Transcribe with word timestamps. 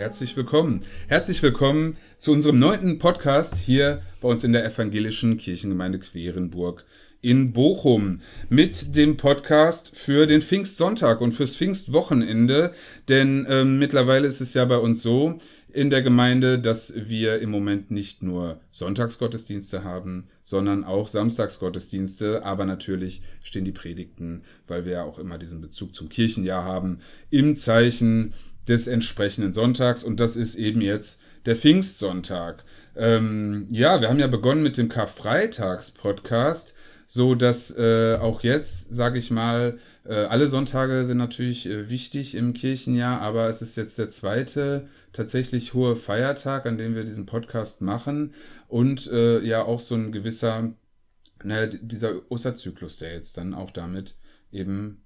Herzlich 0.00 0.34
willkommen. 0.34 0.80
Herzlich 1.08 1.42
willkommen 1.42 1.98
zu 2.16 2.32
unserem 2.32 2.58
neunten 2.58 2.98
Podcast 2.98 3.58
hier 3.58 4.00
bei 4.22 4.28
uns 4.28 4.42
in 4.44 4.54
der 4.54 4.64
evangelischen 4.64 5.36
Kirchengemeinde 5.36 5.98
Querenburg 5.98 6.86
in 7.20 7.52
Bochum 7.52 8.22
mit 8.48 8.96
dem 8.96 9.18
Podcast 9.18 9.94
für 9.94 10.26
den 10.26 10.40
Pfingstsonntag 10.40 11.20
und 11.20 11.34
fürs 11.34 11.54
Pfingstwochenende. 11.54 12.72
Denn 13.10 13.44
äh, 13.44 13.66
mittlerweile 13.66 14.26
ist 14.26 14.40
es 14.40 14.54
ja 14.54 14.64
bei 14.64 14.78
uns 14.78 15.02
so 15.02 15.36
in 15.70 15.90
der 15.90 16.00
Gemeinde, 16.00 16.58
dass 16.58 16.94
wir 16.96 17.40
im 17.40 17.50
Moment 17.50 17.90
nicht 17.90 18.22
nur 18.22 18.58
Sonntagsgottesdienste 18.70 19.84
haben, 19.84 20.28
sondern 20.42 20.82
auch 20.82 21.08
Samstagsgottesdienste. 21.08 22.42
Aber 22.42 22.64
natürlich 22.64 23.20
stehen 23.42 23.66
die 23.66 23.72
Predigten, 23.72 24.44
weil 24.66 24.86
wir 24.86 24.92
ja 24.92 25.04
auch 25.04 25.18
immer 25.18 25.36
diesen 25.36 25.60
Bezug 25.60 25.94
zum 25.94 26.08
Kirchenjahr 26.08 26.64
haben, 26.64 27.00
im 27.28 27.54
Zeichen 27.54 28.32
des 28.68 28.86
entsprechenden 28.86 29.52
Sonntags. 29.52 30.04
Und 30.04 30.20
das 30.20 30.36
ist 30.36 30.54
eben 30.56 30.80
jetzt 30.80 31.22
der 31.46 31.56
Pfingstsonntag. 31.56 32.64
Ähm, 32.96 33.66
ja, 33.70 34.00
wir 34.00 34.08
haben 34.08 34.18
ja 34.18 34.26
begonnen 34.26 34.62
mit 34.62 34.76
dem 34.76 34.88
Karfreitags-Podcast 34.88 36.74
so 37.12 37.34
dass 37.34 37.76
äh, 37.76 38.18
auch 38.20 38.44
jetzt, 38.44 38.94
sage 38.94 39.18
ich 39.18 39.32
mal, 39.32 39.80
äh, 40.04 40.14
alle 40.14 40.46
Sonntage 40.46 41.04
sind 41.06 41.16
natürlich 41.16 41.66
äh, 41.66 41.90
wichtig 41.90 42.36
im 42.36 42.52
Kirchenjahr, 42.52 43.20
aber 43.20 43.48
es 43.48 43.62
ist 43.62 43.76
jetzt 43.76 43.98
der 43.98 44.10
zweite 44.10 44.86
tatsächlich 45.12 45.74
hohe 45.74 45.96
Feiertag, 45.96 46.66
an 46.66 46.78
dem 46.78 46.94
wir 46.94 47.02
diesen 47.02 47.26
Podcast 47.26 47.82
machen 47.82 48.32
und 48.68 49.10
äh, 49.10 49.40
ja 49.40 49.64
auch 49.64 49.80
so 49.80 49.96
ein 49.96 50.12
gewisser, 50.12 50.72
naja, 51.42 51.66
dieser 51.82 52.30
Osterzyklus, 52.30 52.98
der 52.98 53.12
jetzt 53.12 53.36
dann 53.36 53.54
auch 53.54 53.72
damit 53.72 54.14
eben 54.52 55.02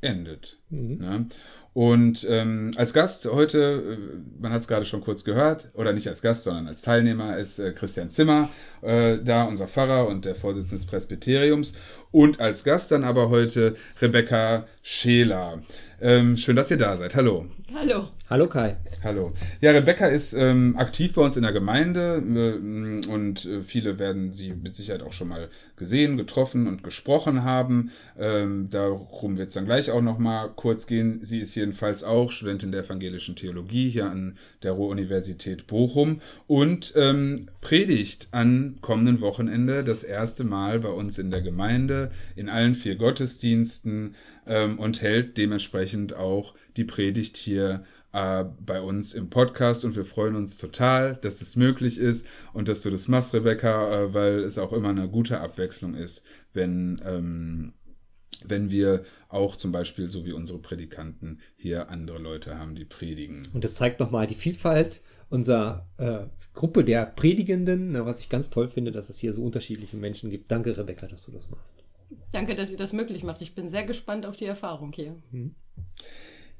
endet. 0.00 0.60
Mhm. 0.68 0.98
Ne? 0.98 1.26
Und 1.74 2.26
ähm, 2.28 2.72
als 2.76 2.92
Gast 2.92 3.24
heute, 3.24 3.98
äh, 3.98 4.42
man 4.42 4.52
hat 4.52 4.62
es 4.62 4.68
gerade 4.68 4.84
schon 4.84 5.00
kurz 5.00 5.24
gehört, 5.24 5.70
oder 5.74 5.92
nicht 5.92 6.06
als 6.06 6.20
Gast, 6.20 6.44
sondern 6.44 6.68
als 6.68 6.82
Teilnehmer 6.82 7.38
ist 7.38 7.58
äh, 7.58 7.72
Christian 7.72 8.10
Zimmer 8.10 8.50
äh, 8.82 9.18
da, 9.18 9.44
unser 9.44 9.68
Pfarrer 9.68 10.06
und 10.06 10.26
der 10.26 10.34
Vorsitzende 10.34 10.76
des 10.76 10.86
Presbyteriums. 10.86 11.78
Und 12.10 12.40
als 12.40 12.64
Gast 12.64 12.92
dann 12.92 13.04
aber 13.04 13.30
heute 13.30 13.74
Rebecca 14.02 14.66
Scheler. 14.82 15.62
Ähm, 16.02 16.36
schön, 16.36 16.56
dass 16.56 16.70
ihr 16.70 16.78
da 16.78 16.96
seid. 16.98 17.14
Hallo. 17.14 17.46
Hallo. 17.74 18.08
Hallo 18.32 18.46
Kai. 18.46 18.78
Hallo. 19.04 19.34
Ja, 19.60 19.72
Rebecca 19.72 20.06
ist 20.06 20.32
ähm, 20.32 20.74
aktiv 20.78 21.12
bei 21.12 21.20
uns 21.20 21.36
in 21.36 21.42
der 21.42 21.52
Gemeinde 21.52 22.16
äh, 22.16 23.06
und 23.10 23.44
äh, 23.44 23.62
viele 23.62 23.98
werden 23.98 24.32
sie 24.32 24.54
mit 24.54 24.74
Sicherheit 24.74 25.02
auch 25.02 25.12
schon 25.12 25.28
mal 25.28 25.50
gesehen, 25.76 26.16
getroffen 26.16 26.66
und 26.66 26.82
gesprochen 26.82 27.44
haben. 27.44 27.90
Ähm, 28.18 28.68
darum 28.70 29.36
wird 29.36 29.48
es 29.48 29.54
dann 29.54 29.66
gleich 29.66 29.90
auch 29.90 30.00
noch 30.00 30.18
mal 30.18 30.48
kurz 30.48 30.86
gehen. 30.86 31.20
Sie 31.22 31.40
ist 31.40 31.54
jedenfalls 31.54 32.04
auch 32.04 32.30
Studentin 32.30 32.72
der 32.72 32.84
evangelischen 32.84 33.36
Theologie 33.36 33.90
hier 33.90 34.10
an 34.10 34.38
der 34.62 34.72
Ruhr-Universität 34.72 35.66
Bochum 35.66 36.22
und 36.46 36.94
ähm, 36.96 37.50
predigt 37.60 38.28
an 38.30 38.78
kommenden 38.80 39.20
Wochenende 39.20 39.84
das 39.84 40.04
erste 40.04 40.44
Mal 40.44 40.80
bei 40.80 40.88
uns 40.88 41.18
in 41.18 41.30
der 41.30 41.42
Gemeinde 41.42 42.10
in 42.34 42.48
allen 42.48 42.76
vier 42.76 42.96
Gottesdiensten 42.96 44.14
ähm, 44.46 44.78
und 44.78 45.02
hält 45.02 45.36
dementsprechend 45.36 46.16
auch 46.16 46.54
die 46.78 46.84
Predigt 46.84 47.36
hier 47.36 47.84
äh, 48.12 48.44
bei 48.60 48.80
uns 48.80 49.14
im 49.14 49.30
Podcast 49.30 49.84
und 49.84 49.96
wir 49.96 50.04
freuen 50.04 50.36
uns 50.36 50.58
total, 50.58 51.16
dass 51.16 51.38
das 51.38 51.56
möglich 51.56 51.98
ist 51.98 52.26
und 52.52 52.68
dass 52.68 52.82
du 52.82 52.90
das 52.90 53.08
machst, 53.08 53.34
Rebecca, 53.34 54.02
äh, 54.02 54.14
weil 54.14 54.40
es 54.40 54.58
auch 54.58 54.72
immer 54.72 54.90
eine 54.90 55.08
gute 55.08 55.40
Abwechslung 55.40 55.94
ist, 55.94 56.24
wenn, 56.52 57.00
ähm, 57.04 57.72
wenn 58.44 58.70
wir 58.70 59.04
auch 59.28 59.56
zum 59.56 59.72
Beispiel, 59.72 60.08
so 60.08 60.26
wie 60.26 60.32
unsere 60.32 60.58
Predikanten, 60.58 61.40
hier 61.56 61.90
andere 61.90 62.18
Leute 62.18 62.58
haben, 62.58 62.74
die 62.74 62.84
predigen. 62.84 63.42
Und 63.52 63.64
das 63.64 63.74
zeigt 63.74 64.00
nochmal 64.00 64.26
die 64.26 64.34
Vielfalt 64.34 65.00
unserer 65.30 65.88
äh, 65.96 66.26
Gruppe 66.54 66.84
der 66.84 67.06
Predigenden, 67.06 67.94
was 68.04 68.20
ich 68.20 68.28
ganz 68.28 68.50
toll 68.50 68.68
finde, 68.68 68.92
dass 68.92 69.08
es 69.08 69.18
hier 69.18 69.32
so 69.32 69.42
unterschiedliche 69.42 69.96
Menschen 69.96 70.30
gibt. 70.30 70.50
Danke, 70.50 70.76
Rebecca, 70.76 71.06
dass 71.06 71.24
du 71.24 71.32
das 71.32 71.50
machst. 71.50 71.82
Danke, 72.30 72.54
dass 72.54 72.70
ihr 72.70 72.76
das 72.76 72.92
möglich 72.92 73.24
macht. 73.24 73.40
Ich 73.40 73.54
bin 73.54 73.68
sehr 73.68 73.84
gespannt 73.84 74.26
auf 74.26 74.36
die 74.36 74.44
Erfahrung 74.44 74.92
hier. 74.92 75.16
Mhm. 75.30 75.54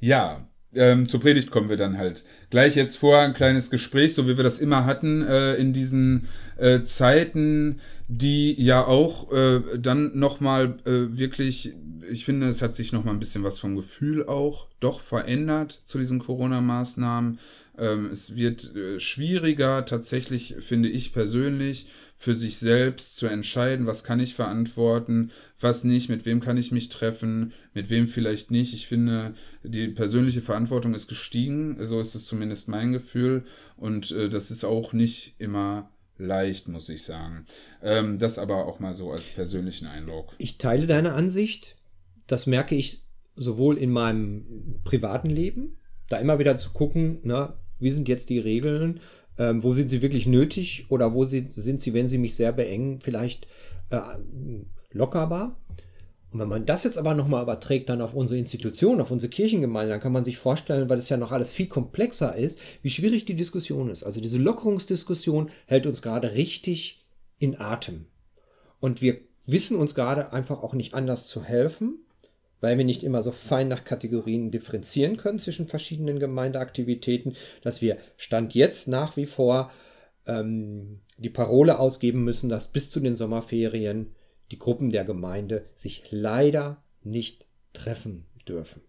Ja, 0.01 0.49
ähm, 0.75 1.09
zur 1.09 1.21
Predigt 1.21 1.51
kommen 1.51 1.69
wir 1.69 1.77
dann 1.77 1.99
halt 1.99 2.25
gleich 2.51 2.77
jetzt 2.77 2.97
vor. 2.97 3.19
Ein 3.19 3.35
kleines 3.35 3.71
Gespräch, 3.71 4.15
so 4.15 4.27
wie 4.27 4.37
wir 4.37 4.45
das 4.45 4.59
immer 4.59 4.85
hatten 4.85 5.23
äh, 5.23 5.55
in 5.55 5.73
diesen 5.73 6.29
äh, 6.57 6.83
Zeiten, 6.83 7.81
die 8.09 8.61
ja 8.61 8.85
auch 8.87 9.33
äh, 9.33 9.61
dann 9.79 10.19
nochmal 10.19 10.79
äh, 10.85 11.19
wirklich, 11.19 11.75
ich 12.11 12.25
finde, 12.25 12.49
es 12.49 12.63
hat 12.63 12.75
sich 12.75 12.93
nochmal 12.93 13.15
ein 13.15 13.21
bisschen 13.21 13.45
was 13.45 13.59
vom 13.59 13.77
Gefühl 13.77 14.27
auch 14.27 14.69
doch 14.81 15.01
verändert 15.01 15.81
zu 15.85 15.99
diesen 15.99 16.19
Corona-Maßnahmen. 16.19 17.39
Ähm, 17.79 18.11
es 18.13 18.37
wird 18.37 18.75
äh, 18.75 19.01
schwieriger, 19.01 19.85
tatsächlich 19.85 20.57
finde 20.61 20.89
ich 20.89 21.13
persönlich, 21.13 21.87
für 22.23 22.37
sich 22.37 22.59
selbst 22.59 23.17
zu 23.17 23.27
entscheiden, 23.27 23.85
was 23.85 24.05
kann 24.05 24.21
ich 24.21 24.35
verantworten, 24.35 25.33
was 25.59 25.83
nicht, 25.83 26.09
mit 26.09 26.25
wem 26.25 26.39
kann 26.39 26.57
ich 26.57 26.71
mich 26.71 26.89
treffen, 26.89 27.53
mit 27.75 27.91
wem 27.91 28.07
vielleicht 28.07 28.53
nicht. 28.53 28.75
Ich 28.75 28.87
finde, 28.87 29.35
die 29.65 29.89
persönliche 29.89 30.41
Verantwortung 30.41 30.95
ist 30.95 31.09
gestiegen, 31.09 31.85
so 31.85 31.99
ist 31.99 32.15
es 32.15 32.27
zumindest 32.27 32.69
mein 32.69 32.93
Gefühl 32.93 33.43
und 33.77 34.13
äh, 34.13 34.29
das 34.29 34.53
ist 34.53 34.63
auch 34.63 34.93
nicht 34.93 35.35
immer 35.39 35.91
leicht, 36.17 36.69
muss 36.69 36.89
ich 36.91 37.03
sagen. 37.03 37.45
Ähm, 37.83 38.21
das 38.21 38.39
aber 38.39 38.67
auch 38.67 38.79
mal 38.79 38.95
so 38.95 39.11
als 39.11 39.25
persönlichen 39.25 39.89
Eindruck. 39.89 40.37
Ich 40.39 40.59
teile 40.59 40.87
deine 40.87 41.15
Ansicht. 41.15 41.75
Das 42.29 42.47
merke 42.47 42.77
ich 42.77 43.03
sowohl 43.35 43.77
in 43.77 43.91
meinem 43.91 44.79
privaten 44.85 45.29
Leben, 45.29 45.77
da 46.09 46.19
immer 46.19 46.39
wieder 46.39 46.57
zu 46.57 46.71
gucken, 46.71 47.19
na, 47.25 47.59
wie 47.81 47.91
sind 47.91 48.07
jetzt 48.07 48.31
die 48.31 48.39
Regeln, 48.39 49.01
ähm, 49.39 49.63
wo 49.63 49.75
sind 49.75 49.89
sie 49.89 50.03
wirklich 50.03 50.27
nötig 50.27 50.87
oder 50.89 51.15
wo 51.15 51.25
sind, 51.25 51.53
sind 51.53 51.81
sie, 51.81 51.95
wenn 51.95 52.09
sie 52.09 52.19
mich 52.19 52.35
sehr 52.35 52.53
beengen, 52.53 53.01
vielleicht 53.01 53.47
äh, 53.91 54.01
lockerbar? 54.93 55.61
Und 56.33 56.41
wenn 56.41 56.49
man 56.49 56.65
das 56.65 56.85
jetzt 56.85 56.97
aber 56.97 57.15
nochmal 57.15 57.43
überträgt 57.43 57.91
dann 57.91 58.01
auf 58.01 58.15
unsere 58.15 58.39
Institution, 58.39 59.01
auf 59.01 59.11
unsere 59.11 59.31
Kirchengemeinde, 59.31 59.91
dann 59.91 60.01
kann 60.01 60.13
man 60.13 60.25
sich 60.25 60.39
vorstellen, 60.39 60.89
weil 60.89 60.99
es 60.99 61.11
ja 61.11 61.19
noch 61.19 61.31
alles 61.31 61.53
viel 61.53 61.67
komplexer 61.67 62.35
ist, 62.35 62.59
wie 62.81 62.91
schwierig 62.91 63.27
die 63.27 63.37
Diskussion 63.37 63.91
ist. 63.91 64.03
Also 64.03 64.21
diese 64.21 64.39
Lockerungsdiskussion 64.39 65.51
hält 65.67 65.87
uns 65.87 66.01
gerade 66.01 66.33
richtig 66.33 67.05
in 67.39 67.61
Atem. 67.61 68.07
Und 68.81 69.03
wir 69.03 69.19
wissen 69.45 69.77
uns 69.77 69.95
gerade 69.95 70.33
einfach 70.33 70.63
auch 70.63 70.73
nicht 70.73 70.95
anders 70.95 71.27
zu 71.27 71.45
helfen 71.45 71.99
weil 72.63 72.79
wir 72.79 72.87
nicht 72.87 73.03
immer 73.03 73.23
so 73.23 73.33
fein 73.33 73.69
nach 73.69 73.85
Kategorien 73.85 74.51
differenzieren 74.51 75.19
können 75.19 75.39
zwischen 75.39 75.67
verschiedenen 75.67 76.19
Gemeindeaktivitäten, 76.19 77.37
dass 77.61 77.83
wir 77.83 77.99
Stand 78.17 78.55
jetzt 78.55 78.89
nach 78.89 79.19
wie 79.19 79.27
vor 79.27 79.71
ähm, 80.27 81.01
die 81.19 81.29
Parole 81.29 81.79
ausgeben 81.79 82.25
müssen, 82.25 82.49
dass 82.49 82.69
bis 82.69 82.89
zu 82.89 83.01
den 83.01 83.17
Sommerferien 83.17 84.15
die 84.53 84.59
Gruppen 84.59 84.91
der 84.91 85.05
Gemeinde 85.05 85.67
sich 85.75 86.05
leider 86.11 86.83
nicht 87.03 87.47
treffen 87.73 88.27
dürfen. 88.49 88.83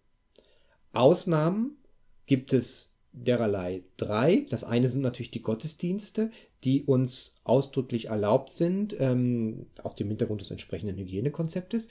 Ausnahmen 0.94 1.78
gibt 2.28 2.54
es 2.54 2.96
dererlei 3.12 3.84
drei. 3.98 4.46
Das 4.50 4.64
eine 4.64 4.88
sind 4.88 5.02
natürlich 5.02 5.32
die 5.32 5.42
Gottesdienste, 5.42 6.32
die 6.64 6.84
uns 6.84 7.36
ausdrücklich 7.44 8.06
erlaubt 8.06 8.52
sind, 8.52 8.96
ähm, 9.00 9.66
auf 9.82 9.96
dem 9.96 10.10
Hintergrund 10.10 10.42
des 10.42 10.52
entsprechenden 10.52 10.98
Hygienekonzeptes. 10.98 11.90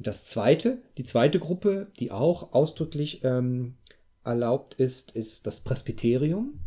Und 0.00 0.06
das 0.06 0.24
zweite, 0.24 0.78
die 0.96 1.04
zweite 1.04 1.38
Gruppe, 1.38 1.88
die 1.98 2.10
auch 2.10 2.54
ausdrücklich 2.54 3.20
ähm, 3.22 3.74
erlaubt 4.24 4.72
ist, 4.72 5.10
ist 5.10 5.46
das 5.46 5.60
Presbyterium. 5.60 6.58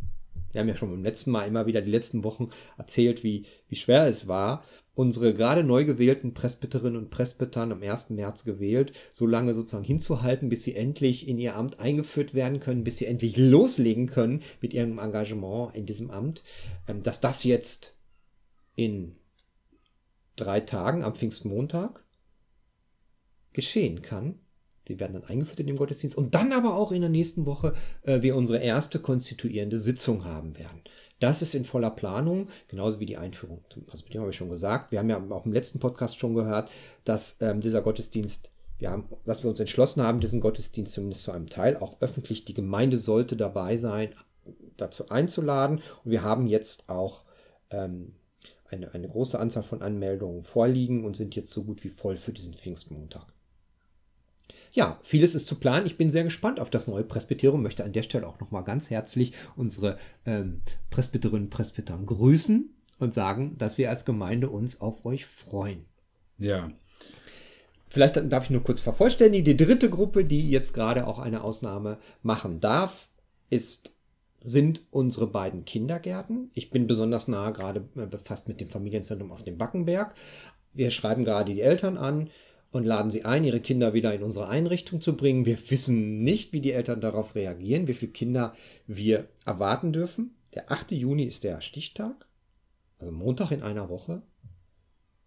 Wir 0.52 0.62
haben 0.62 0.68
ja 0.68 0.76
schon 0.76 0.92
beim 0.92 1.04
letzten 1.04 1.32
Mal 1.32 1.48
immer 1.48 1.66
wieder 1.66 1.82
die 1.82 1.90
letzten 1.90 2.24
Wochen 2.24 2.52
erzählt, 2.78 3.24
wie, 3.24 3.48
wie 3.70 3.76
schwer 3.76 4.06
es 4.06 4.28
war, 4.28 4.64
unsere 4.94 5.34
gerade 5.34 5.64
neu 5.64 5.84
gewählten 5.84 6.36
Presbyterinnen 6.36 6.96
und 6.96 7.10
Presbytern 7.10 7.72
am 7.72 7.82
1. 7.82 8.12
März 8.12 8.44
gewählt, 8.44 8.94
so 9.12 9.26
lange 9.26 9.56
sozusagen 9.56 9.84
hinzuhalten, 9.84 10.50
bis 10.50 10.62
sie 10.62 10.76
endlich 10.76 11.28
in 11.28 11.40
ihr 11.40 11.56
Amt 11.56 11.80
eingeführt 11.80 12.36
werden 12.36 12.60
können, 12.60 12.84
bis 12.84 12.98
sie 12.98 13.08
endlich 13.08 13.36
loslegen 13.36 14.06
können 14.06 14.44
mit 14.62 14.76
ihrem 14.76 15.00
Engagement 15.00 15.76
in 15.76 15.88
diesem 15.88 16.12
Amt. 16.12 16.44
Ähm, 16.88 17.02
dass 17.02 17.20
das 17.20 17.44
jetzt 17.44 17.96
in 18.76 19.16
drei 20.36 20.60
Tagen 20.60 21.04
am 21.04 21.16
Pfingstmontag 21.16 22.03
geschehen 23.54 24.02
kann. 24.02 24.40
Sie 24.88 25.00
werden 25.00 25.14
dann 25.14 25.24
eingeführt 25.24 25.60
in 25.62 25.68
den 25.68 25.78
Gottesdienst 25.78 26.18
und 26.18 26.36
dann 26.36 26.52
aber 26.52 26.76
auch 26.76 26.92
in 26.92 27.02
der 27.02 27.10
nächsten 27.10 27.46
Woche 27.46 27.74
äh, 28.02 28.22
wir 28.22 28.36
unsere 28.36 28.60
erste 28.60 29.00
konstituierende 29.00 29.80
Sitzung 29.80 30.26
haben 30.26 30.58
werden. 30.58 30.82
Das 31.20 31.42
ist 31.42 31.56
in 31.56 31.64
voller 31.64 31.92
Planung, 31.92 32.50
genauso 32.68 33.00
wie 33.00 33.06
die 33.06 33.16
Einführung. 33.16 33.64
Also 33.90 34.04
mit 34.04 34.14
dem 34.14 34.20
habe 34.20 34.32
ich 34.32 34.36
schon 34.36 34.50
gesagt. 34.50 34.92
Wir 34.92 35.00
haben 35.00 35.10
ja 35.10 35.24
auch 35.30 35.46
im 35.46 35.54
letzten 35.54 35.80
Podcast 35.80 36.20
schon 36.20 36.36
gehört, 36.36 36.70
dass 37.06 37.38
ähm, 37.40 37.62
dieser 37.62 37.82
Gottesdienst, 37.82 38.50
wir 38.78 38.92
haben, 38.92 39.08
dass 39.26 39.44
wir 39.44 39.50
uns 39.50 39.60
entschlossen 39.62 40.04
haben, 40.04 40.20
diesen 40.20 40.42
Gottesdienst 40.42 40.94
zumindest 40.94 41.24
zu 41.24 41.32
einem 41.32 41.48
Teil 41.48 41.78
auch 41.78 42.02
öffentlich, 42.02 42.44
die 42.44 42.54
Gemeinde 42.54 42.98
sollte 42.98 43.38
dabei 43.38 43.78
sein, 43.78 44.10
dazu 44.76 45.08
einzuladen. 45.08 45.78
Und 46.04 46.12
wir 46.12 46.24
haben 46.24 46.46
jetzt 46.46 46.90
auch 46.90 47.24
ähm, 47.70 48.16
eine, 48.70 48.94
eine 48.94 49.08
große 49.08 49.40
Anzahl 49.40 49.64
von 49.64 49.82
Anmeldungen 49.82 50.44
vorliegen 50.44 51.06
und 51.06 51.16
sind 51.16 51.36
jetzt 51.36 51.54
so 51.54 51.64
gut 51.64 51.86
wie 51.86 51.90
voll 51.90 52.18
für 52.18 52.34
diesen 52.34 52.54
Pfingstmontag. 52.54 53.33
Ja, 54.74 55.00
vieles 55.04 55.36
ist 55.36 55.48
zu 55.48 55.56
planen. 55.56 55.86
Ich 55.86 55.98
bin 55.98 56.10
sehr 56.10 56.24
gespannt 56.24 56.60
auf 56.60 56.70
das 56.70 56.88
neue 56.88 57.04
Presbyterium. 57.04 57.62
Möchte 57.62 57.84
an 57.84 57.94
der 57.94 58.04
Stelle 58.04 58.28
auch 58.28 58.40
nochmal 58.40 58.64
ganz 58.64 58.90
herzlich 58.90 59.34
unsere 59.56 59.98
ähm, 60.26 60.62
Presbyterinnen 60.90 61.46
und 61.46 61.50
Presbytern 61.50 62.06
grüßen 62.06 62.74
und 63.00 63.14
sagen, 63.14 63.56
dass 63.58 63.78
wir 63.78 63.90
als 63.90 64.06
Gemeinde 64.06 64.50
uns 64.50 64.82
auf 64.82 65.06
euch 65.06 65.26
freuen. 65.26 65.86
Ja. 66.40 66.72
Vielleicht 67.88 68.20
darf 68.32 68.46
ich 68.46 68.50
nur 68.50 68.64
kurz 68.64 68.80
vervollständigen. 68.80 69.46
Die 69.46 69.64
dritte 69.64 69.90
Gruppe, 69.90 70.26
die 70.26 70.50
jetzt 70.50 70.74
gerade 70.74 71.06
auch 71.06 71.20
eine 71.20 71.44
Ausnahme 71.44 72.00
machen 72.24 72.60
darf, 72.60 73.10
ist 73.52 73.94
sind 74.46 74.82
unsere 74.92 75.28
beiden 75.28 75.64
Kindergärten. 75.64 76.52
Ich 76.54 76.70
bin 76.70 76.86
besonders 76.86 77.30
nah 77.30 77.52
gerade 77.52 77.88
äh, 77.96 78.06
befasst 78.06 78.50
mit 78.50 78.60
dem 78.60 78.70
Familienzentrum 78.70 79.32
auf 79.32 79.44
dem 79.44 79.58
Backenberg. 79.58 80.14
Wir 80.74 80.92
schreiben 80.92 81.24
gerade 81.24 81.54
die 81.54 81.62
Eltern 81.62 81.98
an 81.98 82.30
und 82.74 82.86
laden 82.86 83.12
sie 83.12 83.24
ein, 83.24 83.44
ihre 83.44 83.62
Kinder 83.62 83.94
wieder 83.94 84.14
in 84.16 84.24
unsere 84.24 84.50
Einrichtung 84.50 85.00
zu 85.00 85.16
bringen. 85.16 85.46
Wir 85.46 85.58
wissen 85.70 86.24
nicht, 86.24 86.54
wie 86.54 86.60
die 86.60 86.72
Eltern 86.72 87.02
darauf 87.02 87.36
reagieren, 87.36 87.88
wie 87.88 87.94
viele 87.94 88.12
Kinder 88.12 88.56
wir 88.88 89.28
erwarten 89.46 89.94
dürfen. 89.94 90.36
Der 90.56 90.72
8. 90.72 90.92
Juni 90.92 91.24
ist 91.24 91.44
der 91.44 91.62
Stichtag, 91.62 92.26
also 92.98 93.12
Montag 93.12 93.52
in 93.52 93.62
einer 93.62 93.90
Woche, 93.90 94.24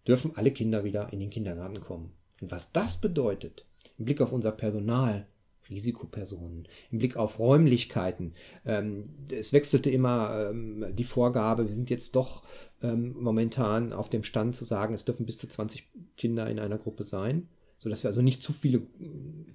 dürfen 0.05 0.33
alle 0.35 0.51
Kinder 0.51 0.83
wieder 0.83 1.11
in 1.13 1.21
den 1.21 1.29
Kindergarten 1.29 1.79
kommen. 1.79 2.11
Und 2.41 2.51
was 2.51 2.73
das 2.73 2.97
bedeutet, 2.97 3.65
im 3.97 4.03
Blick 4.03 4.19
auf 4.19 4.33
unser 4.33 4.51
Personal, 4.51 5.25
Risikopersonen, 5.69 6.67
im 6.91 6.99
Blick 6.99 7.15
auf 7.15 7.39
Räumlichkeiten. 7.39 8.33
Ähm, 8.65 9.05
es 9.31 9.53
wechselte 9.53 9.89
immer 9.89 10.49
ähm, 10.49 10.85
die 10.93 11.03
Vorgabe, 11.03 11.67
wir 11.67 11.75
sind 11.75 11.89
jetzt 11.89 12.15
doch 12.15 12.43
ähm, 12.81 13.15
momentan 13.19 13.93
auf 13.93 14.09
dem 14.09 14.23
Stand 14.23 14.55
zu 14.55 14.65
sagen, 14.65 14.93
es 14.93 15.05
dürfen 15.05 15.25
bis 15.25 15.37
zu 15.37 15.47
20 15.47 15.87
Kinder 16.15 16.49
in 16.49 16.59
einer 16.59 16.77
Gruppe 16.77 17.03
sein, 17.03 17.47
sodass 17.79 18.03
wir 18.03 18.09
also 18.09 18.21
nicht 18.21 18.41
zu 18.41 18.53
viele 18.53 18.77
äh, 18.77 18.83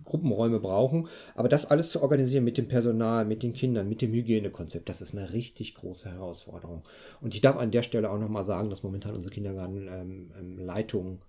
Gruppenräume 0.04 0.60
brauchen. 0.60 1.08
Aber 1.34 1.48
das 1.48 1.70
alles 1.70 1.90
zu 1.90 2.02
organisieren 2.02 2.44
mit 2.44 2.58
dem 2.58 2.68
Personal, 2.68 3.24
mit 3.24 3.42
den 3.42 3.52
Kindern, 3.52 3.88
mit 3.88 4.02
dem 4.02 4.12
Hygienekonzept, 4.12 4.88
das 4.88 5.00
ist 5.00 5.16
eine 5.16 5.32
richtig 5.32 5.74
große 5.74 6.10
Herausforderung. 6.10 6.82
Und 7.20 7.34
ich 7.34 7.40
darf 7.40 7.56
an 7.56 7.70
der 7.70 7.82
Stelle 7.82 8.10
auch 8.10 8.18
nochmal 8.18 8.44
sagen, 8.44 8.70
dass 8.70 8.82
momentan 8.82 9.14
unsere 9.14 9.34
Kindergartenleitungen 9.34 11.20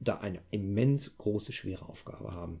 da 0.00 0.16
eine 0.16 0.40
immens 0.50 1.18
große, 1.18 1.52
schwere 1.52 1.88
Aufgabe 1.88 2.32
haben. 2.32 2.60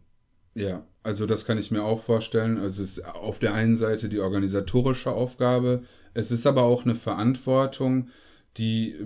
Ja, 0.54 0.84
also 1.02 1.26
das 1.26 1.44
kann 1.44 1.58
ich 1.58 1.70
mir 1.70 1.84
auch 1.84 2.02
vorstellen. 2.02 2.58
Also 2.58 2.82
es 2.82 2.98
ist 2.98 3.06
auf 3.06 3.38
der 3.38 3.54
einen 3.54 3.76
Seite 3.76 4.08
die 4.08 4.20
organisatorische 4.20 5.10
Aufgabe, 5.10 5.82
es 6.14 6.30
ist 6.30 6.46
aber 6.46 6.62
auch 6.62 6.84
eine 6.84 6.94
Verantwortung, 6.94 8.08
die 8.56 8.96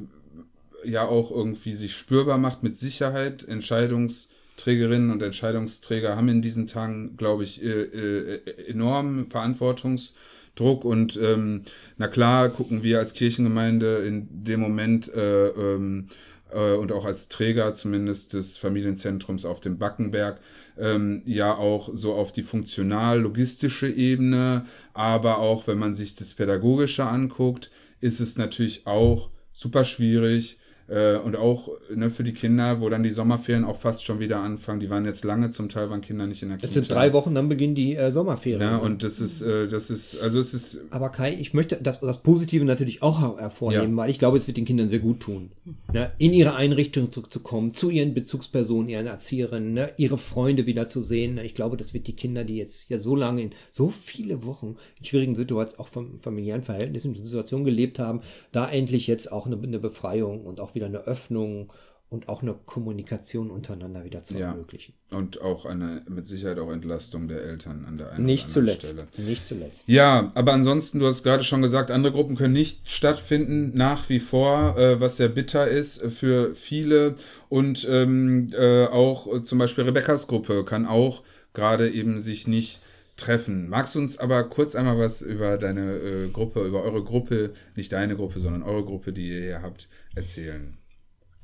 äh, 0.85 0.91
ja 0.91 1.07
auch 1.07 1.31
irgendwie 1.31 1.75
sich 1.75 1.95
spürbar 1.95 2.39
macht 2.39 2.63
mit 2.63 2.79
Sicherheit. 2.79 3.47
Entscheidungsträgerinnen 3.47 5.11
und 5.11 5.23
Entscheidungsträger 5.23 6.17
haben 6.17 6.29
in 6.29 6.43
diesen 6.43 6.67
Tagen, 6.67 7.17
glaube 7.17 7.45
ich, 7.45 7.63
äh, 7.63 7.69
äh, 7.69 8.67
enormen 8.69 9.31
Verantwortungsdruck 9.31 10.85
und 10.85 11.19
ähm, 11.23 11.63
na 11.99 12.09
klar 12.09 12.49
gucken 12.49 12.83
wir 12.83 12.99
als 12.99 13.13
Kirchengemeinde 13.15 13.97
in 14.07 14.29
dem 14.45 14.61
Moment 14.61 15.13
äh, 15.15 15.49
ähm, 15.49 16.07
äh, 16.55 16.75
und 16.75 16.93
auch 16.93 17.05
als 17.05 17.29
Träger 17.29 17.75
zumindest 17.75 18.33
des 18.33 18.57
Familienzentrums 18.57 19.45
auf 19.45 19.61
dem 19.61 19.79
Backenberg 19.79 20.41
ähm, 20.79 21.23
ja 21.27 21.57
auch 21.57 21.91
so 21.93 22.15
auf 22.15 22.33
die 22.33 22.43
funktional-logistische 22.43 23.89
Ebene, 23.89 24.65
aber 24.93 25.39
auch 25.39 25.67
wenn 25.67 25.79
man 25.79 25.95
sich 25.95 26.15
das 26.15 26.35
Pädagogische 26.35 27.05
anguckt, 27.05 27.71
ist 28.01 28.21
es 28.21 28.37
natürlich 28.37 28.87
auch 28.87 29.31
super 29.53 29.85
schwierig, 29.85 30.59
äh, 30.89 31.17
und 31.17 31.37
auch 31.37 31.71
ne, 31.95 32.11
für 32.11 32.25
die 32.25 32.33
Kinder, 32.33 32.81
wo 32.81 32.89
dann 32.89 33.03
die 33.03 33.11
Sommerferien 33.11 33.65
auch 33.65 33.79
fast 33.79 34.05
schon 34.05 34.21
wieder 34.21 34.39
anfangen. 34.39 34.81
Die 34.81 34.91
waren 34.91 35.05
jetzt 35.05 35.25
lange, 35.25 35.51
zum 35.51 35.69
Teil 35.69 35.91
waren 35.91 36.01
Kinder 36.01 36.27
nicht 36.27 36.43
in 36.43 36.49
der 36.49 36.59
Kita. 36.59 36.67
Es 36.67 36.75
sind 36.75 36.91
drei 36.91 37.13
Wochen, 37.13 37.35
dann 37.35 37.49
beginnen 37.49 37.75
die 37.75 37.97
äh, 37.97 38.11
Sommerferien. 38.11 38.61
Ja, 38.61 38.77
und 38.77 39.03
das 39.03 39.21
ist, 39.21 39.43
äh, 39.43 39.69
das 39.69 39.91
ist, 39.91 40.21
also 40.21 40.39
es 40.39 40.53
ist. 40.53 40.83
Aber 40.91 41.09
Kai, 41.09 41.35
ich 41.35 41.55
möchte 41.55 41.77
das, 41.77 42.01
das 42.01 42.23
Positive 42.23 42.65
natürlich 42.65 43.03
auch 43.03 43.39
hervornehmen, 43.39 43.93
ja. 43.93 43.97
weil 43.97 44.11
ich 44.11 44.19
glaube, 44.19 44.37
es 44.37 44.47
wird 44.47 44.57
den 44.57 44.65
Kindern 44.65 44.89
sehr 44.89 44.99
gut 44.99 45.21
tun, 45.21 45.51
ne, 45.93 46.13
in 46.19 46.33
ihre 46.33 46.55
Einrichtung 46.55 47.11
zurückzukommen, 47.11 47.73
zu 47.73 47.91
ihren 47.91 48.15
Bezugspersonen, 48.15 48.89
ihren 48.89 49.07
Erzieherinnen, 49.07 49.73
ne, 49.73 49.91
ihre 49.97 50.19
Freunde 50.19 50.67
wieder 50.67 50.87
zu 50.87 51.03
sehen. 51.03 51.39
Ich 51.39 51.55
glaube, 51.55 51.77
das 51.77 51.95
wird 51.95 52.07
die 52.07 52.17
Kinder, 52.17 52.45
die 52.45 52.57
jetzt 52.57 52.91
ja 52.91 52.99
so 52.99 53.17
lange 53.17 53.43
in 53.43 53.51
so 53.71 53.89
viele 53.89 54.45
Wochen 54.45 54.77
in 54.99 55.05
schwierigen 55.05 55.35
Situationen, 55.35 55.79
auch 55.79 55.89
vom 55.89 56.21
familiären 56.21 56.63
Verhältnissen, 56.63 57.15
Situationen 57.15 57.65
gelebt 57.65 57.99
haben, 57.99 58.21
da 58.53 58.69
endlich 58.69 59.07
jetzt 59.07 59.33
auch 59.33 59.47
eine, 59.47 59.57
eine 59.57 59.79
Befreiung 59.79 60.45
und 60.45 60.61
auch 60.61 60.74
wieder 60.75 60.87
eine 60.87 61.01
Öffnung 61.01 61.73
und 62.15 62.29
auch 62.29 62.43
eine 62.43 62.55
Kommunikation 62.55 63.51
untereinander 63.51 64.05
wieder 64.05 64.23
zu 64.23 64.35
ja. 64.35 64.51
ermöglichen. 64.51 64.95
Und 65.11 65.41
auch 65.41 65.65
eine 65.65 66.03
mit 66.09 66.27
Sicherheit 66.27 66.59
auch 66.59 66.71
Entlastung 66.71 67.27
der 67.29 67.43
Eltern 67.43 67.85
an 67.87 67.99
der 67.99 68.13
einen 68.13 68.25
nicht 68.25 68.45
oder 68.45 68.59
anderen 68.59 68.81
zuletzt, 68.81 68.93
Stelle. 68.93 69.29
Nicht 69.29 69.47
zuletzt. 69.47 69.89
Ja, 69.89 70.31
aber 70.35 70.53
ansonsten, 70.53 71.01
du 71.01 71.07
hast 71.07 71.25
gerade 71.25 71.43
schon 71.45 71.61
gesagt, 71.61 71.91
andere 71.91 72.13
Gruppen 72.13 72.37
können 72.37 72.53
nicht 72.53 72.89
stattfinden, 72.89 73.73
nach 73.75 74.09
wie 74.09 74.21
vor, 74.21 74.79
äh, 74.79 75.01
was 75.01 75.17
sehr 75.17 75.29
bitter 75.29 75.67
ist 75.67 76.03
für 76.07 76.55
viele. 76.55 77.17
Und 77.49 77.87
ähm, 77.91 78.53
äh, 78.57 78.87
auch 78.87 79.43
zum 79.43 79.59
Beispiel 79.59 79.85
Rebekkas 79.85 80.29
Gruppe 80.29 80.65
kann 80.65 80.87
auch 80.87 81.23
gerade 81.53 81.91
eben 81.91 82.21
sich 82.21 82.47
nicht 82.47 82.81
treffen. 83.17 83.69
Magst 83.69 83.95
du 83.95 84.01
uns 84.01 84.19
aber 84.19 84.45
kurz 84.45 84.75
einmal 84.75 84.99
was 84.99 85.23
über 85.23 85.57
deine 85.57 85.95
äh, 85.95 86.29
Gruppe, 86.29 86.65
über 86.67 86.83
eure 86.83 87.05
Gruppe, 87.05 87.53
nicht 87.77 87.93
deine 87.93 88.17
Gruppe, 88.17 88.41
sondern 88.41 88.63
eure 88.63 88.85
Gruppe, 88.85 89.13
die 89.13 89.29
ihr 89.29 89.41
hier 89.41 89.63
habt, 89.63 89.89
erzählen? 90.15 90.77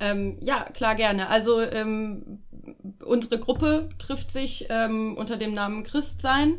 Ähm, 0.00 0.38
ja, 0.40 0.64
klar, 0.74 0.94
gerne. 0.94 1.28
Also 1.28 1.60
ähm, 1.60 2.40
unsere 3.04 3.38
Gruppe 3.38 3.90
trifft 3.98 4.32
sich 4.32 4.66
ähm, 4.70 5.16
unter 5.16 5.36
dem 5.36 5.52
Namen 5.52 5.84
Christsein 5.84 6.56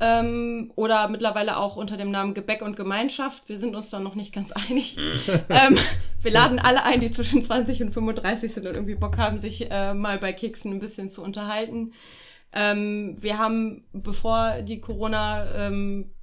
ähm, 0.00 0.72
oder 0.74 1.08
mittlerweile 1.08 1.58
auch 1.58 1.76
unter 1.76 1.96
dem 1.96 2.10
Namen 2.10 2.34
Gebäck 2.34 2.62
und 2.62 2.74
Gemeinschaft. 2.74 3.48
Wir 3.48 3.58
sind 3.58 3.76
uns 3.76 3.90
da 3.90 4.00
noch 4.00 4.14
nicht 4.14 4.34
ganz 4.34 4.50
einig. 4.50 4.96
ähm, 5.48 5.76
wir 6.22 6.32
laden 6.32 6.58
alle 6.58 6.84
ein, 6.84 7.00
die 7.00 7.10
zwischen 7.10 7.44
20 7.44 7.82
und 7.82 7.92
35 7.92 8.54
sind 8.54 8.66
und 8.66 8.74
irgendwie 8.74 8.94
Bock 8.94 9.18
haben, 9.18 9.38
sich 9.38 9.70
äh, 9.70 9.94
mal 9.94 10.18
bei 10.18 10.32
Keksen 10.32 10.72
ein 10.72 10.80
bisschen 10.80 11.10
zu 11.10 11.22
unterhalten. 11.22 11.92
Ähm, 12.54 13.16
wir 13.20 13.38
haben, 13.38 13.84
bevor 13.92 14.62
die 14.62 14.80
Corona, 14.80 15.66
ähm, 15.66 16.14